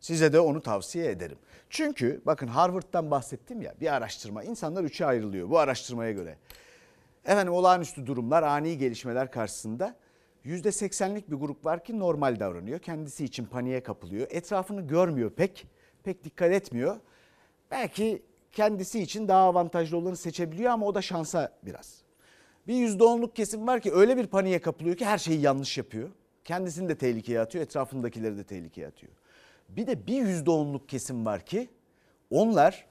[0.00, 1.38] Size de onu tavsiye ederim.
[1.70, 4.42] Çünkü bakın Harvard'dan bahsettim ya bir araştırma.
[4.44, 6.38] İnsanlar üçe ayrılıyor bu araştırmaya göre.
[7.28, 9.96] Efendim olağanüstü durumlar, ani gelişmeler karşısında
[10.44, 12.78] %80'lik bir grup var ki normal davranıyor.
[12.78, 14.26] Kendisi için paniğe kapılıyor.
[14.30, 15.66] Etrafını görmüyor pek,
[16.04, 16.96] pek dikkat etmiyor.
[17.70, 22.02] Belki kendisi için daha avantajlı olanı seçebiliyor ama o da şansa biraz.
[22.66, 26.10] Bir %10'luk kesim var ki öyle bir paniğe kapılıyor ki her şeyi yanlış yapıyor.
[26.44, 29.12] Kendisini de tehlikeye atıyor, etrafındakileri de tehlikeye atıyor.
[29.68, 31.68] Bir de bir %10'luk kesim var ki
[32.30, 32.86] onlar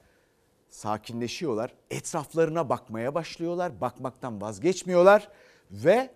[0.70, 1.72] sakinleşiyorlar.
[1.90, 3.80] Etraflarına bakmaya başlıyorlar.
[3.80, 5.28] Bakmaktan vazgeçmiyorlar
[5.70, 6.10] ve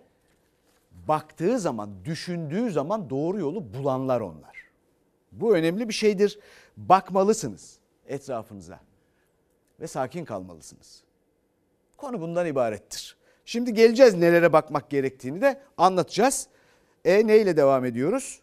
[1.07, 4.63] baktığı zaman, düşündüğü zaman doğru yolu bulanlar onlar.
[5.31, 6.39] Bu önemli bir şeydir.
[6.77, 8.79] Bakmalısınız etrafınıza
[9.79, 11.03] ve sakin kalmalısınız.
[11.97, 13.17] Konu bundan ibarettir.
[13.45, 16.47] Şimdi geleceğiz nelere bakmak gerektiğini de anlatacağız.
[17.05, 18.41] E neyle devam ediyoruz?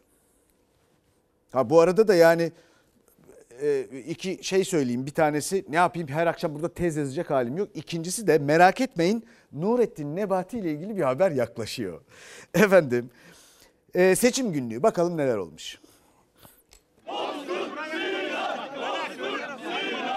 [1.53, 2.53] Ha bu arada da yani
[4.07, 5.07] iki şey söyleyeyim.
[5.07, 7.69] Bir tanesi ne yapayım her akşam burada tez yazacak halim yok.
[7.75, 12.01] İkincisi de merak etmeyin Nurettin Nebati ile ilgili bir haber yaklaşıyor.
[12.55, 13.11] Efendim
[13.95, 15.79] e, seçim günlüğü bakalım neler olmuş.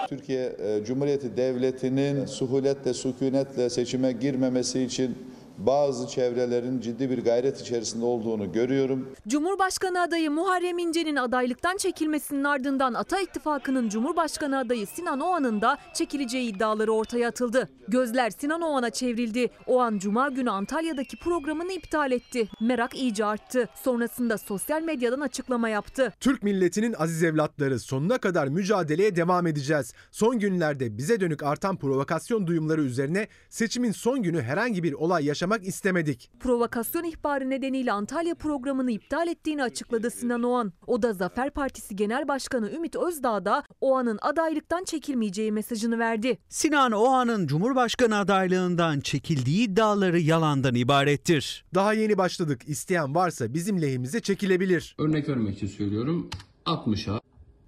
[0.08, 5.18] Türkiye e, Cumhuriyeti Devleti'nin suhuletle, sükunetle seçime girmemesi için
[5.58, 9.12] bazı çevrelerin ciddi bir gayret içerisinde olduğunu görüyorum.
[9.28, 16.54] Cumhurbaşkanı adayı Muharrem İnce'nin adaylıktan çekilmesinin ardından Ata İttifakı'nın Cumhurbaşkanı adayı Sinan Oğan'ın da çekileceği
[16.54, 17.68] iddiaları ortaya atıldı.
[17.88, 19.48] Gözler Sinan Oğan'a çevrildi.
[19.66, 22.48] Oğan Cuma günü Antalya'daki programını iptal etti.
[22.60, 23.68] Merak iyice arttı.
[23.74, 26.12] Sonrasında sosyal medyadan açıklama yaptı.
[26.20, 29.92] Türk milletinin aziz evlatları sonuna kadar mücadeleye devam edeceğiz.
[30.10, 35.66] Son günlerde bize dönük artan provokasyon duyumları üzerine seçimin son günü herhangi bir olay yaşamak
[35.66, 36.30] istemedik.
[36.40, 40.72] Provokasyon ihbarı nedeniyle Antalya programını iptal ettiğini açıkladı Sinan Oğan.
[40.86, 46.38] O da Zafer Partisi Genel Başkanı Ümit Özdağ da Oğan'ın adaylıktan çekilmeyeceği mesajını verdi.
[46.48, 51.64] Sinan Oğan'ın Cumhurbaşkanı adaylığından çekildiği iddiaları yalandan ibarettir.
[51.74, 52.62] Daha yeni başladık.
[52.66, 54.96] İsteyen varsa bizim lehimize çekilebilir.
[54.98, 56.30] Örnek vermek için söylüyorum.
[56.66, 57.20] 60'a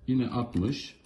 [0.07, 0.97] yine 60,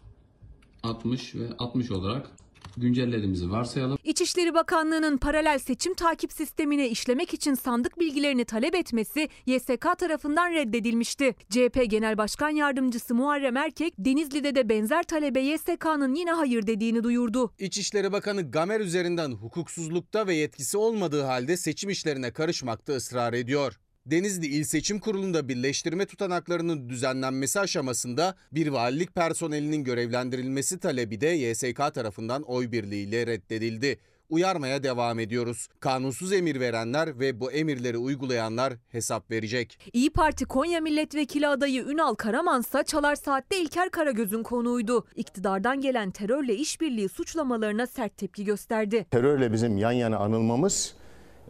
[0.82, 2.30] 60 ve 60 olarak
[2.76, 3.98] güncellediğimizi varsayalım.
[4.04, 11.34] İçişleri Bakanlığı'nın paralel seçim takip sistemine işlemek için sandık bilgilerini talep etmesi YSK tarafından reddedilmişti.
[11.50, 17.52] CHP Genel Başkan Yardımcısı Muharrem Erkek, Denizli'de de benzer talebe YSK'nın yine hayır dediğini duyurdu.
[17.58, 23.80] İçişleri Bakanı Gamer üzerinden hukuksuzlukta ve yetkisi olmadığı halde seçim işlerine karışmakta ısrar ediyor.
[24.06, 31.94] Denizli İl Seçim Kurulu'nda birleştirme tutanaklarının düzenlenmesi aşamasında bir valilik personelinin görevlendirilmesi talebi de YSK
[31.94, 33.98] tarafından oy birliğiyle reddedildi.
[34.28, 35.68] Uyarmaya devam ediyoruz.
[35.80, 39.78] Kanunsuz emir verenler ve bu emirleri uygulayanlar hesap verecek.
[39.92, 45.06] İyi Parti Konya Milletvekili adayı Ünal Karamansa Çalar Saat'te İlker Karagöz'ün konuğuydu.
[45.16, 49.06] İktidardan gelen terörle işbirliği suçlamalarına sert tepki gösterdi.
[49.10, 50.94] Terörle bizim yan yana anılmamız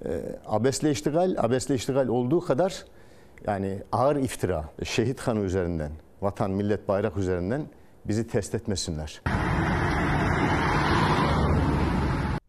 [0.05, 2.85] e, abesle iştigal, abesle iştigal olduğu kadar
[3.47, 7.67] yani ağır iftira, şehit kanı üzerinden, vatan, millet, bayrak üzerinden
[8.05, 9.23] bizi test etmesinler.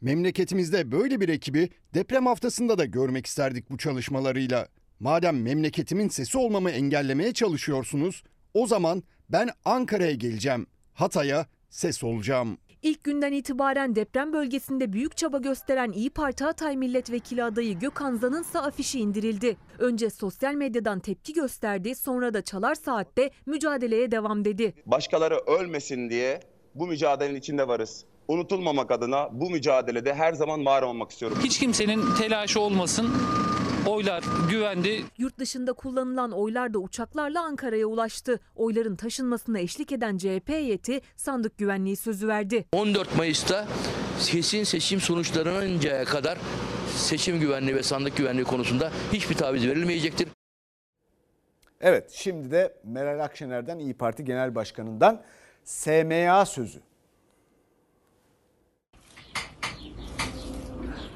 [0.01, 4.67] Memleketimizde böyle bir ekibi deprem haftasında da görmek isterdik bu çalışmalarıyla.
[4.99, 10.67] Madem memleketimin sesi olmamı engellemeye çalışıyorsunuz, o zaman ben Ankara'ya geleceğim.
[10.93, 12.57] Hatay'a ses olacağım.
[12.81, 18.41] İlk günden itibaren deprem bölgesinde büyük çaba gösteren İyi Parti Hatay Milletvekili adayı Gökhan Zan'ın
[18.41, 19.57] ise afişi indirildi.
[19.79, 24.73] Önce sosyal medyadan tepki gösterdi, sonra da Çalar Saat'te mücadeleye devam dedi.
[24.85, 26.39] Başkaları ölmesin diye
[26.75, 28.05] bu mücadelenin içinde varız.
[28.27, 31.37] Unutulmamak adına bu mücadelede her zaman var olmak istiyorum.
[31.43, 33.09] Hiç kimsenin telaşı olmasın.
[33.87, 35.03] Oylar güvendi.
[35.17, 38.39] Yurt dışında kullanılan oylar da uçaklarla Ankara'ya ulaştı.
[38.55, 42.65] Oyların taşınmasına eşlik eden CHP heyeti sandık güvenliği sözü verdi.
[42.73, 43.67] 14 Mayıs'ta
[44.25, 46.37] kesin seçim sonuçlanıncaya kadar
[46.95, 50.27] seçim güvenliği ve sandık güvenliği konusunda hiçbir taviz verilmeyecektir.
[51.81, 55.21] Evet şimdi de Meral Akşener'den İyi Parti Genel Başkanı'ndan
[55.63, 56.79] SMA sözü.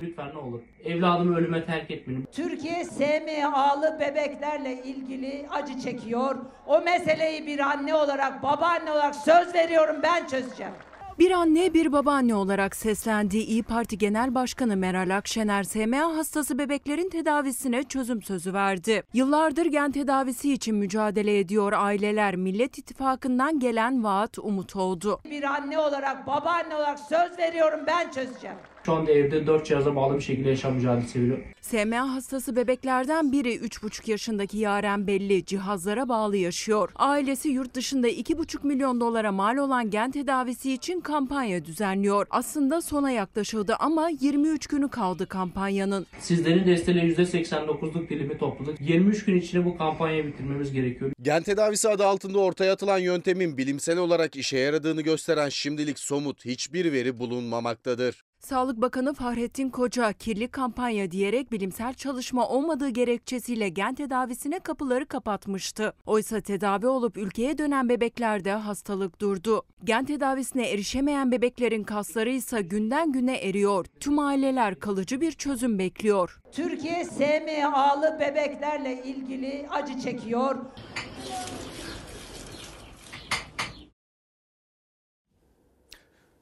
[0.02, 0.62] Lütfen ne olur.
[0.84, 2.28] Evladımı ölüme terk etmeyin.
[2.32, 6.36] Türkiye SMA'lı bebeklerle ilgili acı çekiyor.
[6.68, 10.74] O meseleyi bir anne olarak, babaanne olarak söz veriyorum ben çözeceğim.
[11.20, 17.10] Bir anne bir babaanne olarak seslendiği İyi Parti Genel Başkanı Meral Akşener SMA hastası bebeklerin
[17.10, 19.04] tedavisine çözüm sözü verdi.
[19.14, 25.20] Yıllardır gen tedavisi için mücadele ediyor aileler Millet İttifakı'ndan gelen vaat umut oldu.
[25.30, 28.58] Bir anne olarak, babaanne olarak söz veriyorum ben çözeceğim.
[28.86, 31.38] Şu anda evde dört cihaza bağlı bir şekilde yaşam mücadelesi veriyor.
[31.62, 36.92] SMA hastası bebeklerden biri 3,5 yaşındaki Yaren Belli cihazlara bağlı yaşıyor.
[36.96, 42.28] Ailesi yurt dışında 2,5 milyon dolara mal olan gen tedavisi için kampanya düzenliyor.
[42.30, 46.08] Aslında sona yaklaşıldı ama 23 günü kaldı kampanyanın.
[46.20, 48.82] Sizlerin desteğiyle %89'luk dilimi topladık.
[48.82, 51.12] 23 gün içinde bu kampanyayı bitirmemiz gerekiyor.
[51.22, 56.92] Gen tedavisi adı altında ortaya atılan yöntemin bilimsel olarak işe yaradığını gösteren şimdilik somut hiçbir
[56.94, 58.25] veri bulunmamaktadır.
[58.46, 65.94] Sağlık Bakanı Fahrettin Koca kirli kampanya diyerek bilimsel çalışma olmadığı gerekçesiyle gen tedavisine kapıları kapatmıştı.
[66.06, 69.64] Oysa tedavi olup ülkeye dönen bebeklerde hastalık durdu.
[69.84, 73.86] Gen tedavisine erişemeyen bebeklerin kasları ise günden güne eriyor.
[74.00, 76.42] Tüm aileler kalıcı bir çözüm bekliyor.
[76.52, 80.56] Türkiye SMA'lı bebeklerle ilgili acı çekiyor.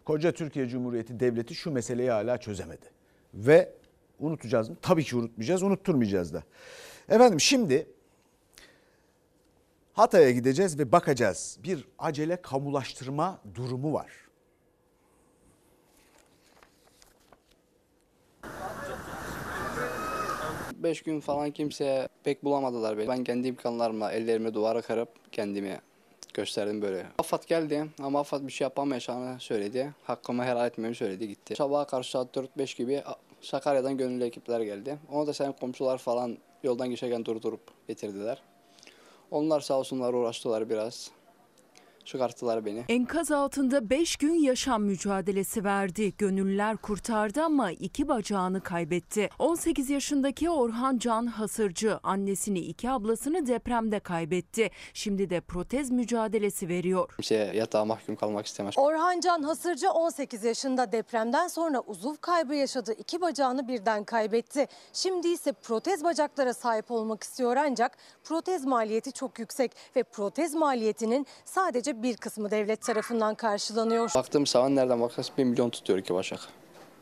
[0.06, 2.86] Koca Türkiye Cumhuriyeti Devleti şu meseleyi hala çözemedi.
[3.34, 3.74] Ve
[4.20, 4.76] unutacağız mı?
[4.82, 6.43] Tabii ki unutmayacağız, unutturmayacağız da.
[7.10, 7.88] Efendim şimdi
[9.93, 11.60] Hatay'a gideceğiz ve bakacağız.
[11.64, 14.12] Bir acele kamulaştırma durumu var.
[20.74, 23.08] Beş gün falan kimse pek bulamadılar beni.
[23.08, 25.80] Ben kendi imkanlarımla ellerimi duvara kırıp kendimi
[26.34, 27.06] gösterdim böyle.
[27.18, 29.94] Afat geldi ama Afat bir şey yapamayacağını söyledi.
[30.04, 31.56] Hakkımı helal etmemi söyledi gitti.
[31.56, 33.04] Sabaha karşı saat 4-5 gibi
[33.42, 34.98] Sakarya'dan gönüllü ekipler geldi.
[35.12, 38.42] Onu da senin komşular falan yoldan geçerken durdurup getirdiler.
[39.32, 41.12] Onlar sağ olsunlar uğraştılar biraz.
[42.06, 42.86] Çıkarttılar beni.
[42.89, 46.14] Enkaz altında 5 gün yaşam mücadelesi verdi.
[46.18, 49.30] Gönüllüler kurtardı ama iki bacağını kaybetti.
[49.39, 54.72] 18 yaşındaki Orhan Can Hasırcı annesini iki ablasını depremde kaybetti.
[54.93, 57.10] Şimdi de protez mücadelesi veriyor.
[57.16, 58.74] Kimseye yatağa mahkum kalmak istemez.
[58.78, 62.93] Orhan Can Hasırcı 18 yaşında depremden sonra uzuv kaybı yaşadı.
[62.97, 64.68] İki bacağını birden kaybetti.
[64.93, 71.28] Şimdi ise protez bacaklara sahip olmak istiyor ancak protez maliyeti çok yüksek ve protez maliyetinin
[71.45, 74.12] sadece bir kısmı devlet tarafından karşılanıyor.
[74.16, 76.39] Baktığım zaman nereden baksanız 1 milyon tutuyor iki başak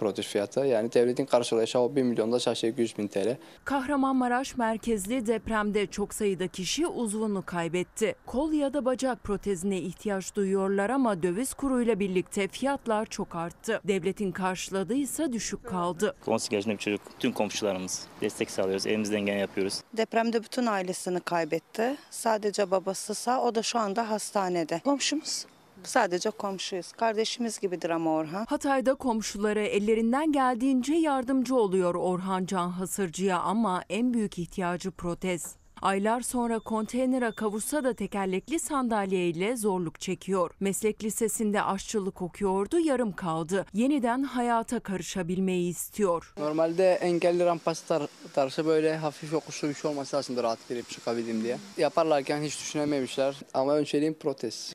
[0.01, 0.59] protez fiyatı.
[0.59, 3.37] Yani devletin karşılayacağı o 1 milyon da sadece 200 bin TL.
[3.65, 8.15] Kahramanmaraş merkezli depremde çok sayıda kişi uzvunu kaybetti.
[8.25, 13.81] Kol ya da bacak protezine ihtiyaç duyuyorlar ama döviz kuruyla birlikte fiyatlar çok arttı.
[13.87, 16.15] Devletin karşıladığı ise düşük kaldı.
[16.27, 19.81] 18 yaşında bir çocuk, tüm komşularımız destek sağlıyoruz, elimizden geleni yapıyoruz.
[19.97, 21.95] Depremde bütün ailesini kaybetti.
[22.09, 24.81] Sadece babası sağ, o da şu anda hastanede.
[24.83, 25.45] Komşumuz.
[25.83, 26.91] Sadece komşuyuz.
[26.91, 28.45] Kardeşimiz gibidir ama Orhan.
[28.49, 35.55] Hatay'da komşuları ellerinden geldiğince yardımcı oluyor Orhan Can Hasırcı'ya ama en büyük ihtiyacı protez.
[35.81, 40.51] Aylar sonra konteynere kavuşsa da tekerlekli sandalyeyle zorluk çekiyor.
[40.59, 43.65] Meslek lisesinde aşçılık okuyordu, yarım kaldı.
[43.73, 46.33] Yeniden hayata karışabilmeyi istiyor.
[46.37, 48.03] Normalde engelli rampası tar
[48.33, 51.57] tarzı böyle hafif yokuşlu bir şey olması aslında rahat girip çıkabildim diye.
[51.77, 54.73] Yaparlarken hiç düşünememişler ama önceliğim protez.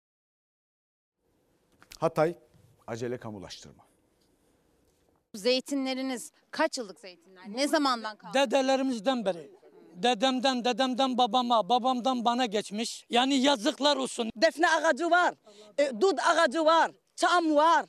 [2.00, 2.34] Hatay
[2.86, 3.86] acele kamulaştırma.
[5.34, 7.44] Zeytinleriniz kaç yıllık zeytinler?
[7.48, 8.34] Ne zamandan kaldı?
[8.34, 9.50] Dedelerimizden beri.
[9.94, 13.06] Dedemden, dedemden babama, babamdan bana geçmiş.
[13.10, 14.30] Yani yazıklar olsun.
[14.36, 15.34] Defne ağacı var,
[15.78, 17.86] e, dut ağacı var, çam var.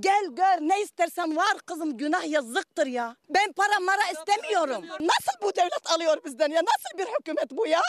[0.00, 3.16] Gel gör ne istersen var kızım günah yazıktır ya.
[3.30, 4.84] Ben para mara istemiyorum.
[4.90, 6.62] Nasıl bu devlet alıyor bizden ya?
[6.62, 7.82] Nasıl bir hükümet bu ya?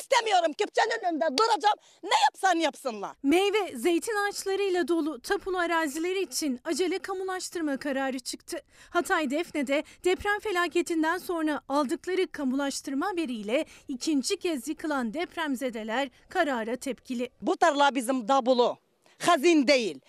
[0.00, 1.76] İstemiyorum kepçenin önünde duracağım.
[2.02, 3.16] Ne yapsan yapsınlar.
[3.22, 8.62] Meyve, zeytin ağaçlarıyla dolu tapulu arazileri için acele kamulaştırma kararı çıktı.
[8.90, 17.30] Hatay Defne'de deprem felaketinden sonra aldıkları kamulaştırma haberiyle ikinci kez yıkılan depremzedeler karara tepkili.
[17.42, 18.78] Bu tarla bizim dabulu.
[19.18, 20.00] Hazin değil.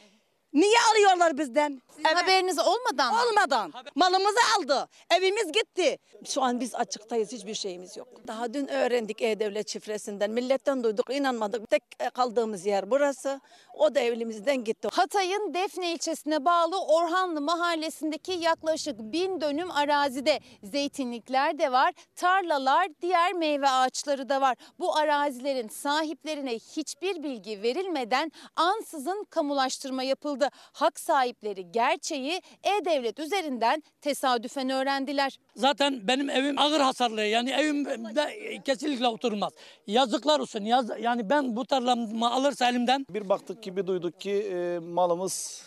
[0.53, 1.81] Niye alıyorlar bizden?
[1.97, 3.19] Sizin haberiniz olmadan mı?
[3.29, 3.73] Olmadan.
[3.95, 4.87] Malımızı aldı.
[5.17, 5.97] Evimiz gitti.
[6.25, 7.31] Şu an biz açıktayız.
[7.31, 8.07] Hiçbir şeyimiz yok.
[8.27, 10.31] Daha dün öğrendik E-Devlet şifresinden.
[10.31, 11.69] Milletten duyduk, inanmadık.
[11.69, 11.83] Tek
[12.13, 13.41] kaldığımız yer burası.
[13.73, 14.87] O da evimizden gitti.
[14.91, 23.33] Hatay'ın Defne ilçesine bağlı Orhanlı mahallesindeki yaklaşık bin dönüm arazide zeytinlikler de var, tarlalar, diğer
[23.33, 24.57] meyve ağaçları da var.
[24.79, 30.49] Bu arazilerin sahiplerine hiçbir bilgi verilmeden ansızın kamulaştırma yapıldı.
[30.73, 35.39] Hak sahipleri gerçeği E-Devlet üzerinden tesadüfen öğrendiler.
[35.55, 37.21] Zaten benim evim ağır hasarlı.
[37.21, 39.53] Yani evimde kesinlikle oturmaz.
[39.87, 40.63] Yazıklar olsun.
[40.63, 43.05] Yaz, yani ben bu tarlamı alırsa elimden.
[43.09, 45.63] Bir baktık ki bir duyduk ki e, malımız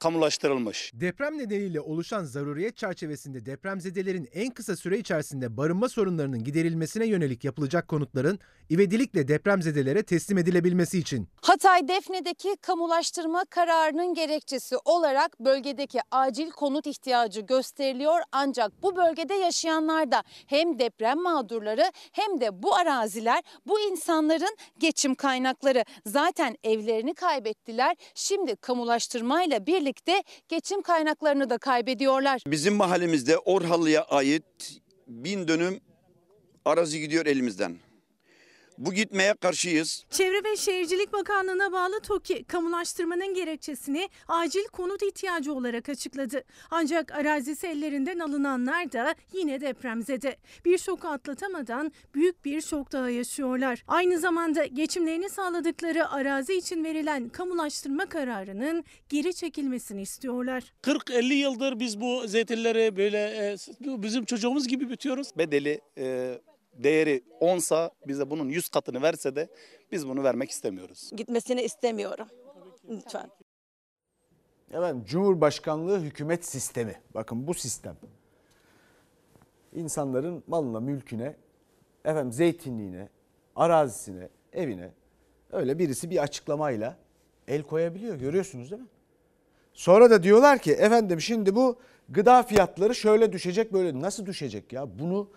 [0.00, 0.92] kamulaştırılmış.
[0.94, 7.88] Deprem nedeniyle oluşan zaruriyet çerçevesinde depremzedelerin en kısa süre içerisinde barınma sorunlarının giderilmesine yönelik yapılacak
[7.88, 8.38] konutların
[8.70, 11.28] ivedilikle depremzedelere teslim edilebilmesi için.
[11.42, 18.20] Hatay Defne'deki kamulaştırma kararının gerekçesi olarak bölgedeki acil konut ihtiyacı gösteriliyor.
[18.32, 25.14] Ancak bu bölgede yaşayanlar da hem deprem mağdurları hem de bu araziler bu insanların geçim
[25.14, 25.84] kaynakları.
[26.06, 27.96] Zaten evlerini kaybettiler.
[28.14, 29.89] Şimdi kamulaştırmayla birlikte
[30.48, 32.42] geçim kaynaklarını da kaybediyorlar.
[32.46, 35.80] Bizim mahallemizde Orhalı'ya ait bin dönüm
[36.64, 37.76] arazi gidiyor elimizden.
[38.80, 40.04] Bu gitmeye karşıyız.
[40.10, 46.44] Çevre ve Şehircilik Bakanlığı'na bağlı TOKİ kamulaştırmanın gerekçesini acil konut ihtiyacı olarak açıkladı.
[46.70, 50.36] Ancak arazisi ellerinden alınanlar da yine depremzede.
[50.64, 53.84] Bir şoku atlatamadan büyük bir şok daha yaşıyorlar.
[53.88, 60.72] Aynı zamanda geçimlerini sağladıkları arazi için verilen kamulaştırma kararının geri çekilmesini istiyorlar.
[60.82, 65.30] 40-50 yıldır biz bu zeytinleri böyle e, bizim çocuğumuz gibi bitiyoruz.
[65.38, 66.38] Bedeli e,
[66.84, 69.48] değeri 10'sa bize bunun 100 katını verse de
[69.92, 71.10] biz bunu vermek istemiyoruz.
[71.16, 72.28] Gitmesini istemiyorum.
[72.88, 73.30] Lütfen.
[74.70, 77.00] Efendim Cumhurbaşkanlığı hükümet sistemi.
[77.14, 77.96] Bakın bu sistem.
[79.72, 81.36] İnsanların malına, mülküne,
[82.04, 83.08] efendim zeytinliğine,
[83.56, 84.90] arazisine, evine
[85.52, 86.96] öyle birisi bir açıklamayla
[87.48, 88.16] el koyabiliyor.
[88.16, 88.88] Görüyorsunuz değil mi?
[89.74, 91.78] Sonra da diyorlar ki efendim şimdi bu
[92.08, 94.98] gıda fiyatları şöyle düşecek böyle nasıl düşecek ya?
[94.98, 95.30] Bunu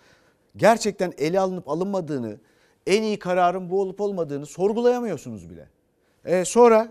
[0.56, 2.38] gerçekten ele alınıp alınmadığını
[2.86, 5.68] en iyi kararın bu olup olmadığını sorgulayamıyorsunuz bile.
[6.24, 6.88] E sonra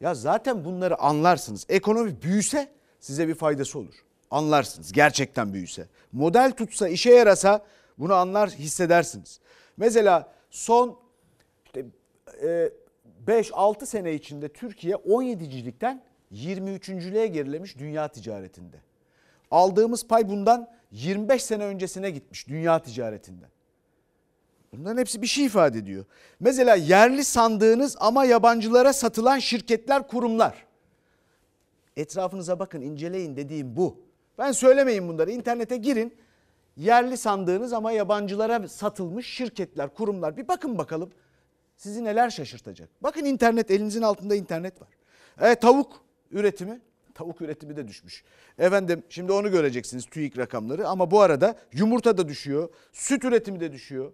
[0.00, 1.66] ya zaten bunları anlarsınız.
[1.68, 2.68] Ekonomi büyüse
[3.00, 3.94] size bir faydası olur.
[4.30, 5.88] Anlarsınız gerçekten büyüse.
[6.12, 7.64] Model tutsa işe yarasa
[7.98, 9.40] bunu anlar hissedersiniz.
[9.76, 10.98] Mesela son
[11.64, 11.84] işte,
[12.42, 12.70] e,
[13.26, 18.76] 5-6 sene içinde Türkiye 17.likten 23.lüğe gerilemiş dünya ticaretinde.
[19.50, 23.44] Aldığımız pay bundan 25 sene öncesine gitmiş dünya ticaretinde.
[24.72, 26.04] Bunların hepsi bir şey ifade ediyor.
[26.40, 30.66] Mesela yerli sandığınız ama yabancılara satılan şirketler, kurumlar.
[31.96, 34.00] Etrafınıza bakın, inceleyin dediğim bu.
[34.38, 35.30] Ben söylemeyin bunları.
[35.30, 36.14] İnternete girin.
[36.76, 40.36] Yerli sandığınız ama yabancılara satılmış şirketler, kurumlar.
[40.36, 41.10] Bir bakın bakalım.
[41.76, 42.88] Sizi neler şaşırtacak.
[43.00, 44.88] Bakın internet, elinizin altında internet var.
[45.40, 46.80] E, tavuk üretimi,
[47.14, 48.24] tavuk üretimi de düşmüş.
[48.58, 53.72] Efendim şimdi onu göreceksiniz TÜİK rakamları ama bu arada yumurta da düşüyor, süt üretimi de
[53.72, 54.12] düşüyor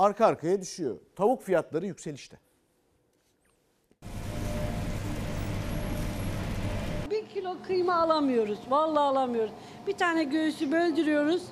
[0.00, 0.96] arka arkaya düşüyor.
[1.16, 2.36] Tavuk fiyatları yükselişte.
[7.10, 8.58] Bir kilo kıyma alamıyoruz.
[8.68, 9.52] Vallahi alamıyoruz.
[9.86, 11.42] Bir tane göğsü böldürüyoruz.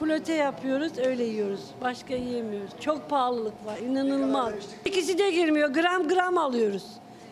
[0.00, 1.60] Flote yapıyoruz, öyle yiyoruz.
[1.80, 2.70] Başka yiyemiyoruz.
[2.80, 4.54] Çok pahalılık var, inanılmaz.
[4.84, 5.68] İkisi de girmiyor.
[5.68, 6.86] Gram gram alıyoruz.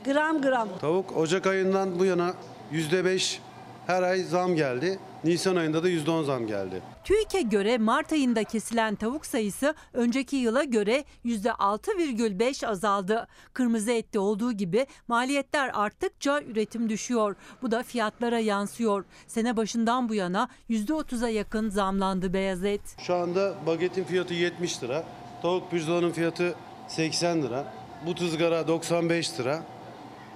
[0.05, 0.69] Gram gram.
[0.81, 2.35] Tavuk Ocak ayından bu yana
[2.73, 3.39] %5
[3.87, 4.99] her ay zam geldi.
[5.25, 6.83] Nisan ayında da %10 zam geldi.
[7.05, 13.27] TÜİK'e göre Mart ayında kesilen tavuk sayısı önceki yıla göre %6,5 azaldı.
[13.53, 17.37] Kırmızı ette olduğu gibi maliyetler arttıkça üretim düşüyor.
[17.63, 19.05] Bu da fiyatlara yansıyor.
[19.27, 22.81] Sene başından bu yana %30'a yakın zamlandı beyaz et.
[22.99, 25.05] Şu anda bagetin fiyatı 70 lira.
[25.43, 26.55] Tavuk pirzolanın fiyatı
[26.89, 27.65] 80 lira.
[28.07, 29.63] But ızgara 95 lira.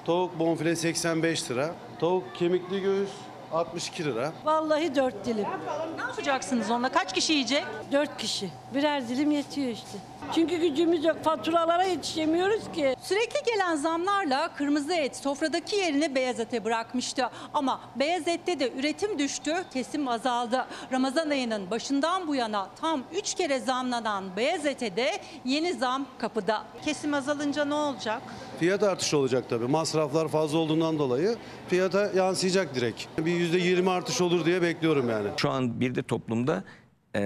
[0.08, 1.74] Tavuk bonfile 85 lira.
[2.00, 3.10] Tavuk kemikli göğüs
[3.52, 4.32] 62 lira.
[4.44, 5.46] Vallahi dört dilim.
[5.96, 6.88] Ne yapacaksınız onunla?
[6.88, 7.64] Kaç kişi yiyecek?
[7.92, 8.50] Dört kişi.
[8.74, 9.98] Birer dilim yetiyor işte.
[10.34, 11.16] Çünkü gücümüz yok.
[11.24, 12.94] Faturalara yetişemiyoruz ki.
[13.02, 17.30] Sürekli gelen zamlarla kırmızı et sofradaki yerini beyaz ete bırakmıştı.
[17.54, 20.66] Ama beyaz ette de üretim düştü, kesim azaldı.
[20.92, 25.10] Ramazan ayının başından bu yana tam 3 kere zamlanan beyaz ete de
[25.44, 26.62] yeni zam kapıda.
[26.84, 28.22] Kesim azalınca ne olacak?
[28.60, 29.66] Fiyat artışı olacak tabii.
[29.66, 31.36] Masraflar fazla olduğundan dolayı
[31.68, 33.02] fiyata yansıyacak direkt.
[33.18, 35.28] Bir %20 artış olur diye bekliyorum yani.
[35.36, 36.64] Şu an bir de toplumda
[37.16, 37.20] e,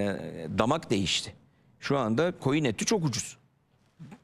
[0.57, 1.33] damak değişti.
[1.79, 3.37] Şu anda koyun eti çok ucuz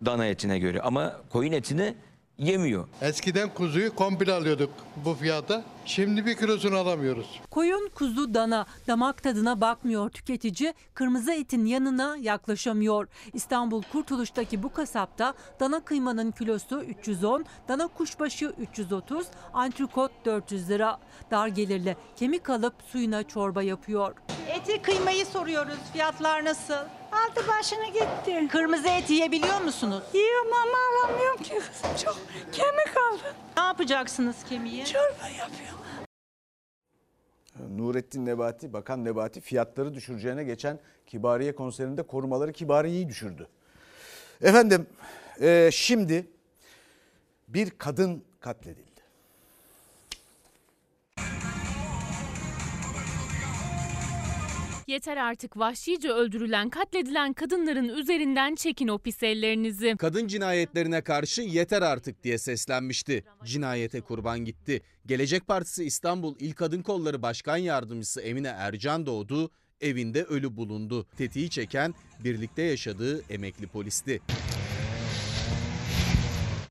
[0.06, 1.96] dana etine göre ama koyun etini
[2.40, 2.88] yemiyor.
[3.02, 4.70] Eskiden kuzuyu komple alıyorduk
[5.06, 5.64] bu fiyata.
[5.86, 7.40] Şimdi bir kilosunu alamıyoruz.
[7.52, 10.74] Koyun, kuzu, dana damak tadına bakmıyor tüketici.
[10.94, 13.08] Kırmızı etin yanına yaklaşamıyor.
[13.34, 21.00] İstanbul Kurtuluş'taki bu kasapta dana kıymanın kilosu 310, dana kuşbaşı 330, antrikot 400 lira.
[21.32, 24.16] Dar gelirli kemik alıp suyuna çorba yapıyor.
[24.48, 25.78] Eti kıymayı soruyoruz.
[25.94, 26.99] Fiyatlar nasıl?
[27.12, 28.48] Altı başına gitti.
[28.52, 30.04] Kırmızı et yiyebiliyor musunuz?
[30.14, 30.78] Yiyorum ama
[31.10, 31.96] alamıyorum ki kızım.
[32.04, 32.18] Çok
[32.52, 33.36] kemik aldım.
[33.58, 34.86] Ne yapacaksınız kemiği?
[34.86, 35.80] Çorba yapıyorum.
[37.78, 43.48] Nurettin Nebati, Bakan Nebati fiyatları düşüreceğine geçen Kibariye konserinde korumaları Kibariye'yi düşürdü.
[44.42, 44.88] Efendim
[45.42, 46.28] e, şimdi
[47.48, 48.89] bir kadın katledildi.
[54.90, 59.96] Yeter artık vahşice öldürülen, katledilen kadınların üzerinden çekin o pis ellerinizi.
[59.98, 63.24] Kadın cinayetlerine karşı yeter artık diye seslenmişti.
[63.44, 64.82] Cinayete kurban gitti.
[65.06, 71.06] Gelecek Partisi İstanbul İl Kadın Kolları Başkan Yardımcısı Emine Ercan doğdu, evinde ölü bulundu.
[71.18, 74.22] Tetiği çeken birlikte yaşadığı emekli polisti.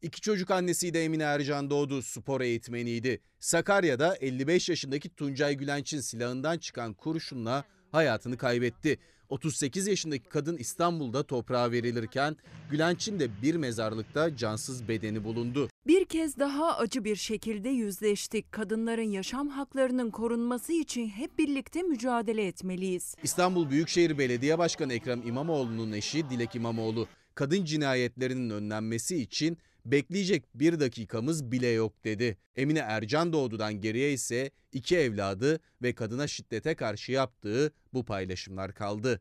[0.02, 3.20] İki çocuk annesiydi Emine Ercan Doğdu, spor eğitmeniydi.
[3.40, 8.98] Sakarya'da 55 yaşındaki Tuncay Gülenç'in silahından çıkan kurşunla hayatını kaybetti.
[9.28, 12.36] 38 yaşındaki kadın İstanbul'da toprağa verilirken
[12.70, 15.68] Gülenç'in de bir mezarlıkta cansız bedeni bulundu.
[15.86, 18.52] Bir kez daha acı bir şekilde yüzleştik.
[18.52, 23.14] Kadınların yaşam haklarının korunması için hep birlikte mücadele etmeliyiz.
[23.22, 30.80] İstanbul Büyükşehir Belediye Başkanı Ekrem İmamoğlu'nun eşi Dilek İmamoğlu, kadın cinayetlerinin önlenmesi için bekleyecek bir
[30.80, 32.38] dakikamız bile yok dedi.
[32.56, 39.18] Emine Ercan Doğdu'dan geriye ise iki evladı ve kadına şiddete karşı yaptığı bu paylaşımlar kaldı.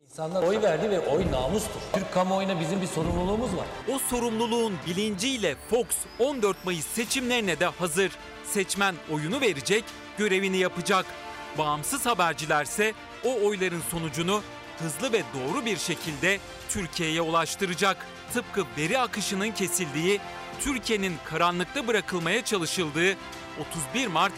[0.00, 1.80] İnsanlar oy verdi ve oy namustur.
[1.92, 3.66] Türk kamuoyuna bizim bir sorumluluğumuz var.
[3.88, 5.86] O sorumluluğun bilinciyle Fox
[6.18, 8.12] 14 Mayıs seçimlerine de hazır.
[8.44, 9.84] Seçmen oyunu verecek,
[10.18, 11.06] görevini yapacak.
[11.58, 12.94] Bağımsız habercilerse
[13.24, 14.42] o oyların sonucunu
[14.82, 18.06] hızlı ve doğru bir şekilde Türkiye'ye ulaştıracak.
[18.32, 20.20] Tıpkı veri akışının kesildiği,
[20.60, 23.16] Türkiye'nin karanlıkta bırakılmaya çalışıldığı
[23.60, 24.32] 31 Mart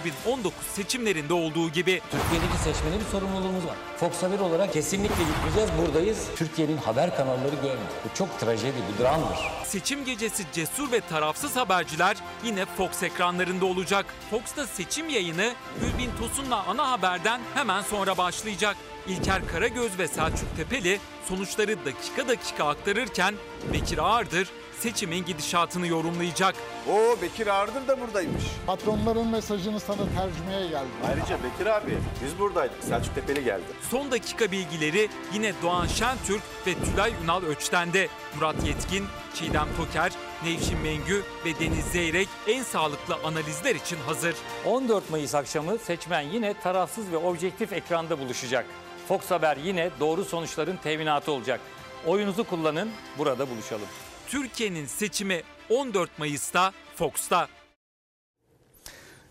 [0.00, 2.00] 2019 seçimlerinde olduğu gibi.
[2.10, 3.76] Türkiye'deki seçmene bir sorumluluğumuz var.
[3.96, 5.70] Fox Haber olarak kesinlikle gitmeyeceğiz.
[5.82, 6.26] Buradayız.
[6.36, 7.90] Türkiye'nin haber kanalları görmüyor.
[8.04, 9.38] Bu çok trajedi, bu dramdır.
[9.64, 14.06] Seçim gecesi cesur ve tarafsız haberciler yine Fox ekranlarında olacak.
[14.30, 18.76] Fox'ta seçim yayını Gülbin Tosun'la ana haberden hemen sonra başlayacak.
[19.08, 20.98] İlker Karagöz ve Selçuk Tepeli
[21.28, 23.34] sonuçları dakika dakika aktarırken
[23.72, 24.48] Bekir Ağırdır
[24.80, 26.54] seçimin gidişatını yorumlayacak.
[26.92, 28.44] O Bekir Ağırdır da buradaymış.
[28.66, 30.88] Patronların mesajını sana tercümeye geldi.
[31.08, 32.84] Ayrıca Bekir abi biz buradaydık.
[32.84, 33.64] Selçuk Tepeli geldi.
[33.90, 38.08] Son dakika bilgileri yine Doğan Şentürk ve Tülay Ünal Öçten'de.
[38.34, 39.04] Murat Yetkin,
[39.34, 40.12] Çiğdem Toker,
[40.44, 44.34] Nevşin Mengü ve Deniz Zeyrek en sağlıklı analizler için hazır.
[44.64, 48.66] 14 Mayıs akşamı seçmen yine tarafsız ve objektif ekranda buluşacak.
[49.08, 51.60] Fox Haber yine doğru sonuçların teminatı olacak.
[52.06, 52.88] Oyunuzu kullanın,
[53.18, 53.86] burada buluşalım.
[54.26, 57.48] Türkiye'nin seçimi 14 Mayıs'ta Fox'ta.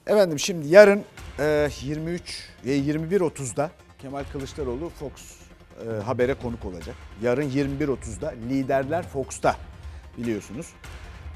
[0.07, 1.03] Efendim şimdi yarın
[1.39, 6.95] e, 23 ve 21.30'da Kemal Kılıçdaroğlu Fox e, habere konuk olacak.
[7.21, 9.55] Yarın 21.30'da Liderler Fox'ta
[10.17, 10.67] biliyorsunuz.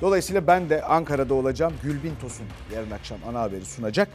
[0.01, 1.73] Dolayısıyla ben de Ankara'da olacağım.
[1.83, 4.07] Gülbin Tosun yarın akşam ana haberi sunacak.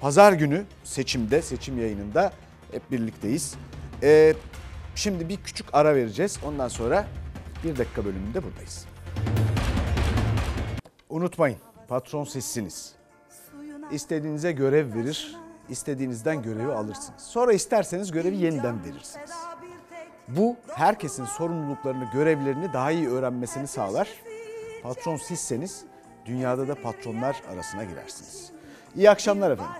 [0.00, 2.32] Pazar günü seçimde, seçim yayınında
[2.72, 3.54] hep birlikteyiz.
[4.02, 4.34] E,
[4.94, 6.38] şimdi bir küçük ara vereceğiz.
[6.44, 7.06] Ondan sonra
[7.64, 8.86] bir dakika bölümünde buradayız.
[11.08, 12.92] Unutmayın patron sizsiniz.
[13.90, 15.36] İstediğinize görev verir,
[15.68, 17.22] istediğinizden görevi alırsınız.
[17.22, 19.30] Sonra isterseniz görevi yeniden verirsiniz.
[20.28, 24.08] Bu herkesin sorumluluklarını, görevlerini daha iyi öğrenmesini sağlar.
[24.82, 25.84] Patron sizseniz
[26.26, 28.50] dünyada da patronlar arasına girersiniz.
[28.96, 29.74] İyi akşamlar efendim.